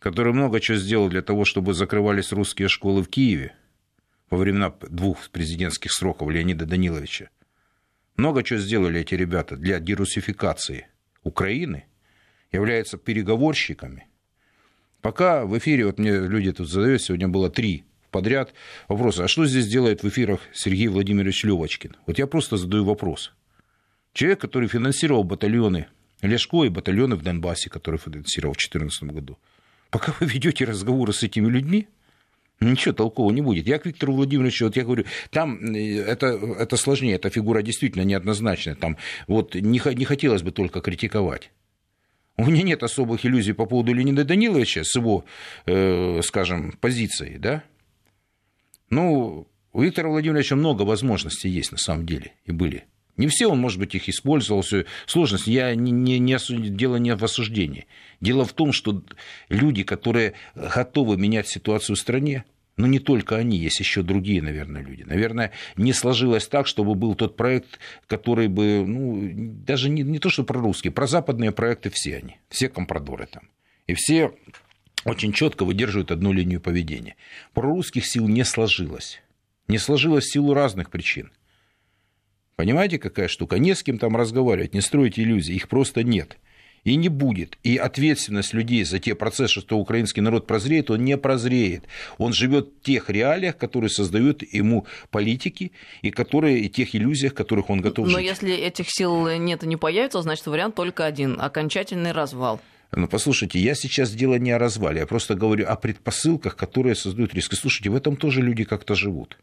[0.00, 3.54] который много чего сделал для того, чтобы закрывались русские школы в Киеве
[4.30, 7.30] во времена двух президентских сроков Леонида Даниловича,
[8.16, 10.88] много чего сделали эти ребята для дерусификации
[11.22, 11.84] Украины,
[12.50, 14.08] являются переговорщиками.
[15.02, 18.52] Пока в эфире, вот мне люди тут задают, сегодня было три подряд
[18.88, 19.20] вопросы.
[19.20, 21.96] А что здесь делает в эфирах Сергей Владимирович Левочкин?
[22.06, 23.32] Вот я просто задаю вопрос.
[24.12, 25.86] Человек, который финансировал батальоны
[26.22, 29.38] Лешко и батальоны в Донбассе, которые финансировал в 2014 году.
[29.90, 31.88] Пока вы ведете разговоры с этими людьми,
[32.60, 33.68] Ничего толкового не будет.
[33.68, 38.02] Я к Виктору Владимировичу, вот я говорю, там э, это, это сложнее, эта фигура действительно
[38.02, 38.74] неоднозначная.
[38.74, 38.96] Там
[39.28, 41.52] вот не, не хотелось бы только критиковать.
[42.36, 45.24] У меня нет особых иллюзий по поводу Леонида Даниловича с его,
[45.66, 47.62] э, скажем, позицией, да?
[48.90, 52.84] Ну, у Виктора Владимировича много возможностей есть на самом деле, и были.
[53.16, 55.48] Не все он, может быть, их использовал, все сложность.
[55.48, 56.76] Я не, не, не осуд...
[56.76, 57.86] Дело не в осуждении.
[58.20, 59.02] Дело в том, что
[59.48, 62.44] люди, которые готовы менять ситуацию в стране,
[62.76, 65.02] но не только они, есть еще другие, наверное, люди.
[65.02, 69.30] Наверное, не сложилось так, чтобы был тот проект, который бы, ну,
[69.64, 73.42] даже не, не то, что про русские, про западные проекты все они, все компрадоры там.
[73.88, 74.32] И все
[75.04, 77.16] очень четко выдерживают одну линию поведения.
[77.54, 79.20] Про русских сил не сложилось.
[79.68, 81.30] Не сложилось в силу разных причин.
[82.56, 83.58] Понимаете, какая штука?
[83.58, 86.38] Не с кем там разговаривать, не строить иллюзии, их просто нет.
[86.84, 87.58] И не будет.
[87.62, 91.84] И ответственность людей за те процессы, что украинский народ прозреет, он не прозреет.
[92.18, 95.72] Он живет в тех реалиях, которые создают ему политики,
[96.02, 98.16] и которые, и тех иллюзиях, которых он готов Но жить.
[98.16, 102.60] Но если этих сил нет и не появится, значит, вариант только один– окончательный развал.
[102.92, 107.34] Ну, послушайте, я сейчас дело не о развале, я просто говорю о предпосылках, которые создают
[107.34, 107.52] риск.
[107.52, 109.38] И слушайте, в этом тоже люди как-то живут.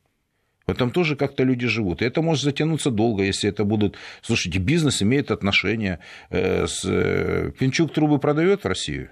[0.66, 2.02] В этом тоже как-то люди живут.
[2.02, 3.98] И это может затянуться долго, если это будут...
[4.24, 6.00] Слушайте, бизнес имеет отношение
[6.32, 6.84] э, с...
[6.86, 9.10] Э, Пинчук трубы продает в Россию?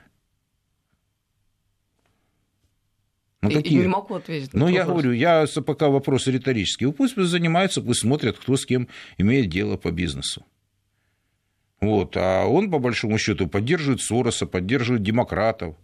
[3.43, 3.81] Ну, и, какие?
[3.81, 4.53] не могу ответить.
[4.53, 6.91] Ну, я говорю, я пока вопрос риторический.
[6.91, 10.43] Пусть занимаются, пусть смотрят, кто с кем имеет дело по бизнесу.
[11.84, 12.15] Вот.
[12.15, 15.75] А он, по большому счету, поддерживает Сороса, поддерживает демократов.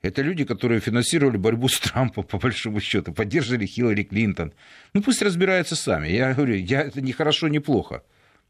[0.00, 4.52] Это люди, которые финансировали борьбу с Трампом, по большому счету, поддерживали Хиллари Клинтон.
[4.94, 6.08] Ну, пусть разбираются сами.
[6.08, 8.02] Я говорю, я, это не хорошо, не плохо.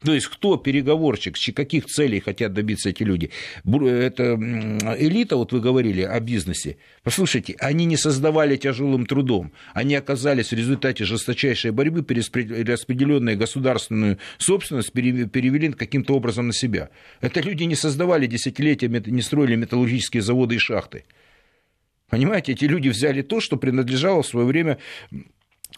[0.03, 3.31] То есть кто переговорщик, каких целей хотят добиться эти люди?
[3.65, 4.35] Это
[4.99, 6.77] элита, вот вы говорили о бизнесе.
[7.01, 9.51] Послушайте, они не создавали тяжелым трудом.
[9.73, 16.89] Они оказались в результате жесточайшей борьбы, перераспределенную государственную собственность перевели каким-то образом на себя.
[17.21, 21.05] Это люди не создавали десятилетиями, не строили металлургические заводы и шахты.
[22.09, 24.77] Понимаете, эти люди взяли то, что принадлежало в свое время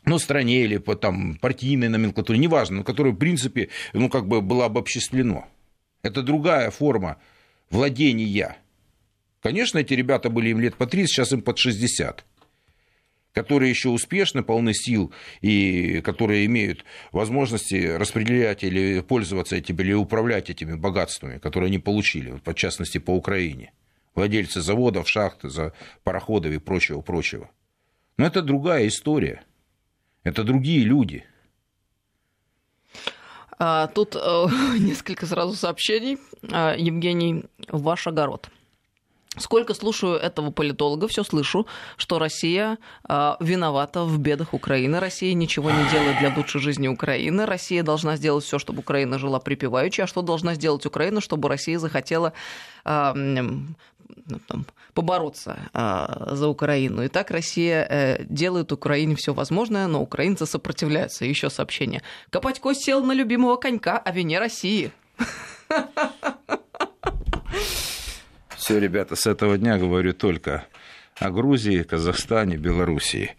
[0.08, 4.42] ну, стране или по там, партийной номенклатуре, неважно, но которое, в принципе, ну, как бы
[4.42, 5.48] было обобществлено.
[6.02, 7.18] Это другая форма
[7.70, 8.58] владения.
[9.42, 12.26] Конечно, эти ребята были им лет по 30, сейчас им под 60
[13.34, 20.50] которые еще успешны, полны сил и которые имеют возможности распределять или пользоваться этими, или управлять
[20.50, 23.74] этими богатствами, которые они получили, в частности, по Украине.
[24.16, 25.46] Владельцы заводов, шахт,
[26.04, 27.52] пароходов и прочего-прочего.
[28.18, 29.44] Но это другая история.
[30.28, 31.24] Это другие люди.
[33.58, 34.46] А, тут э,
[34.80, 36.18] несколько сразу сообщений.
[36.52, 38.50] А, Евгений, ваш огород.
[39.38, 41.66] Сколько слушаю этого политолога, все слышу,
[41.96, 45.00] что Россия э, виновата в бедах Украины.
[45.00, 47.46] Россия ничего не делает для лучшей жизни Украины.
[47.46, 50.02] Россия должна сделать все, чтобы Украина жила припеваючи.
[50.02, 52.34] А что должна сделать Украина, чтобы Россия захотела
[52.84, 53.14] э,
[54.26, 57.04] ну, там, побороться э, за Украину.
[57.04, 61.26] И так Россия э, делает Украине все возможное, но украинцы сопротивляются.
[61.26, 62.02] Еще сообщение.
[62.30, 64.92] Копать кость сел на любимого конька о вине России.
[68.56, 70.66] Все, ребята, с этого дня говорю только
[71.20, 73.36] о Грузии, Казахстане, Белоруссии.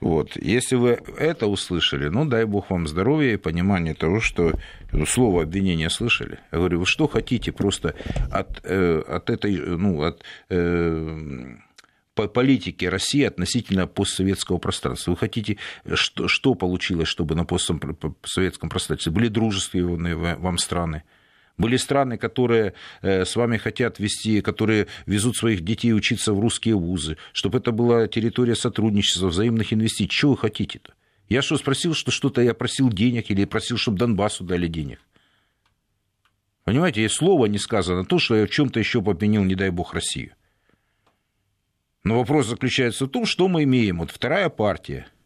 [0.00, 0.36] Вот.
[0.36, 4.52] Если вы это услышали, ну, дай бог вам здоровья и понимания того, что
[4.92, 6.38] ну, слово обвинения слышали.
[6.52, 7.94] Я говорю, вы что хотите просто
[8.30, 11.56] от, э, от этой, ну, от э,
[12.14, 15.12] по политике России относительно постсоветского пространства.
[15.12, 15.56] Вы хотите,
[15.94, 21.04] что, что получилось, чтобы на постсоветском пространстве были дружественные вам страны?
[21.62, 26.74] Были страны, которые э, с вами хотят вести, которые везут своих детей учиться в русские
[26.74, 30.08] вузы, чтобы это была территория сотрудничества, взаимных инвестиций.
[30.08, 30.92] Чего вы хотите-то?
[31.28, 34.98] Я что, спросил, что что-то я просил денег или просил, чтобы Донбассу дали денег?
[36.64, 39.94] Понимаете, есть слово не сказано, то, что я в чем-то еще попенил, не дай бог,
[39.94, 40.32] Россию.
[42.02, 44.00] Но вопрос заключается в том, что мы имеем.
[44.00, 45.06] Вот вторая партия–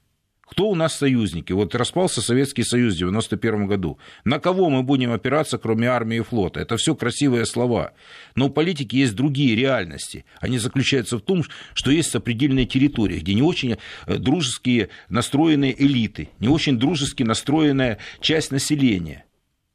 [0.47, 1.53] кто у нас союзники?
[1.53, 3.99] Вот распался Советский Союз в 1991 году.
[4.25, 6.61] На кого мы будем опираться, кроме армии и флота?
[6.61, 7.93] Это все красивые слова.
[8.37, 10.25] Но у политики есть другие реальности.
[10.41, 11.43] Они заключаются в том,
[11.75, 13.77] что есть сопредельные территории, где не очень
[14.07, 19.25] э, дружеские настроенные элиты, не очень дружески настроенная часть населения.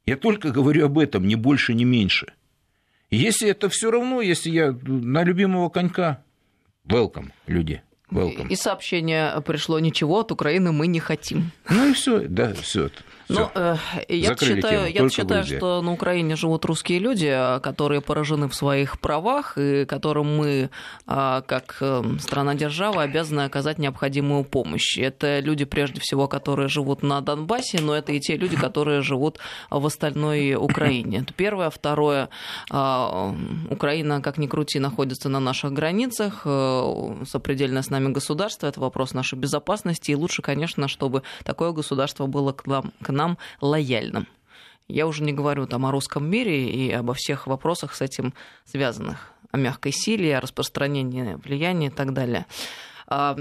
[0.06, 2.32] Я только говорю об этом, ни больше, ни меньше.
[3.10, 6.24] Если это все равно, если я на любимого конька,
[6.86, 7.82] welcome, люди.
[8.12, 8.48] Welcome.
[8.48, 11.50] И сообщение пришло: ничего от Украины мы не хотим.
[11.68, 12.90] Ну и все, да, все.
[13.32, 13.76] Ну, э,
[14.08, 17.28] я считаю, я считаю что на Украине живут русские люди,
[17.62, 20.70] которые поражены в своих правах, и которым мы,
[21.06, 24.98] а, как эм, страна-держава, обязаны оказать необходимую помощь.
[24.98, 29.38] Это люди, прежде всего, которые живут на Донбассе, но это и те люди, которые живут
[29.70, 31.18] в остальной Украине.
[31.18, 31.70] Это первое.
[31.70, 32.28] Второе,
[32.70, 33.34] а,
[33.70, 39.14] Украина, как ни крути, находится на наших границах, э, сопредельно с нами государство, это вопрос
[39.14, 43.21] нашей безопасности, и лучше, конечно, чтобы такое государство было к нам, к нам
[43.60, 44.26] лояльным.
[44.88, 49.32] Я уже не говорю там о русском мире и обо всех вопросах с этим связанных,
[49.50, 52.46] о мягкой силе, о распространении влияния и так далее.
[53.06, 53.36] А,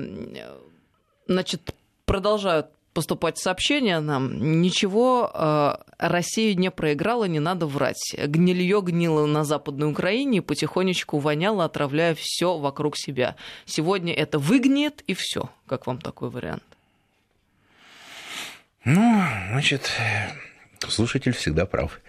[1.28, 1.76] значит,
[2.06, 8.16] продолжают поступать сообщения нам, ничего э, Россия не проиграла, не надо врать.
[8.18, 13.36] Гнилье гнило на Западной Украине и потихонечку воняло, отравляя все вокруг себя.
[13.66, 15.50] Сегодня это выгнет и все.
[15.68, 16.64] Как вам такой вариант?
[18.84, 19.92] Ну, значит,
[20.88, 22.02] слушатель всегда прав.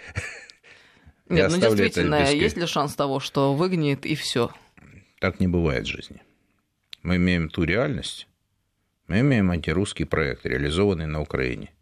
[1.29, 4.51] Нет, ну действительно, есть ли шанс того, что выгнет и все?
[5.21, 6.21] Так не бывает в жизни.
[7.03, 8.27] Мы имеем ту реальность,
[9.09, 11.73] мы имеем антирусский проект, реализованный на Украине,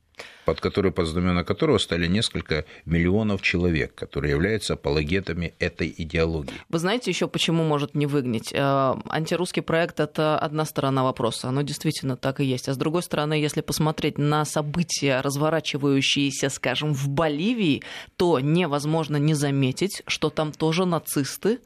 [0.44, 6.54] под который, под знамена которого стали несколько миллионов человек, которые являются апологетами этой идеологии.
[6.68, 8.52] Вы знаете еще, почему может не выгнать?
[8.52, 12.68] Э, антирусский проект– это одна сторона вопроса, оно действительно так и есть.
[12.68, 17.82] А с другой стороны, если посмотреть на события, разворачивающиеся, скажем, в Боливии,
[18.16, 21.60] то невозможно не заметить, что там тоже нацисты,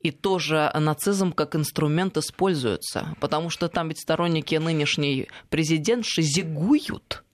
[0.00, 7.24] и тоже нацизм как инструмент используется, потому что там ведь сторонники нынешней президентши зигуют,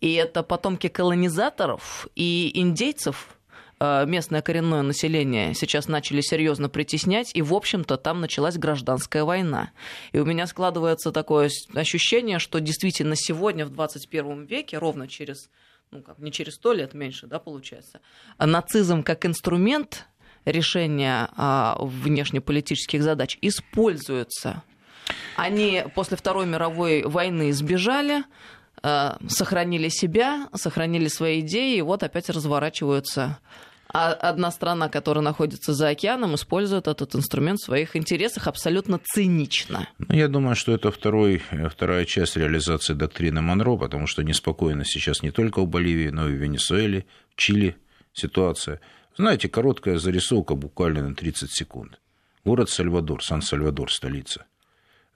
[0.00, 3.36] и это потомки колонизаторов и индейцев,
[3.80, 9.70] э, местное коренное население сейчас начали серьезно притеснять, и, в общем-то, там началась гражданская война.
[10.12, 15.48] И у меня складывается такое ощущение, что действительно сегодня, в 21 веке, ровно через
[15.92, 18.00] ну как, не через сто лет меньше, да, получается,
[18.38, 20.06] нацизм как инструмент
[20.44, 24.62] решения а, внешнеполитических задач используются.
[25.36, 28.24] Они после Второй мировой войны сбежали,
[28.82, 33.38] сохранили себя, сохранили свои идеи, и вот опять разворачиваются
[33.92, 39.86] А одна страна, которая находится за океаном, использует этот инструмент в своих интересах абсолютно цинично.
[39.98, 45.22] Ну, я думаю, что это второй, вторая часть реализации доктрины Монро, потому что неспокойно сейчас
[45.22, 47.76] не только в Боливии, но и в Венесуэле, в Чили
[48.14, 48.80] ситуация.
[49.16, 52.00] Знаете, короткая зарисовка буквально на 30 секунд.
[52.46, 54.46] Город Сальвадор, Сан-Сальвадор, столица.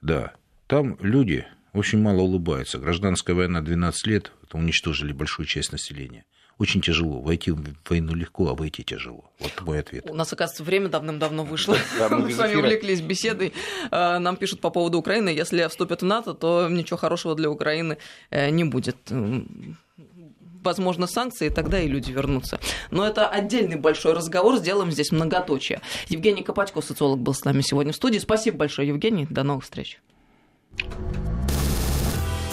[0.01, 0.33] Да,
[0.67, 2.77] там люди очень мало улыбаются.
[2.77, 6.25] Гражданская война 12 лет, это уничтожили большую часть населения.
[6.57, 7.21] Очень тяжело.
[7.21, 9.31] Войти в войну легко, а выйти тяжело.
[9.39, 10.09] Вот мой ответ.
[10.09, 11.77] У нас, оказывается, время давным-давно вышло.
[12.09, 13.53] Мы с вами увлеклись беседой.
[13.91, 15.29] А, нам пишут по поводу Украины.
[15.29, 17.99] Если вступят в НАТО, то ничего хорошего для Украины
[18.31, 18.97] э, не будет
[20.63, 22.59] возможно, санкции, тогда и люди вернутся.
[22.91, 25.79] Но это отдельный большой разговор, сделаем здесь многоточие.
[26.09, 28.19] Евгений Копатько, социолог, был с нами сегодня в студии.
[28.19, 29.27] Спасибо большое, Евгений.
[29.29, 30.01] До новых встреч.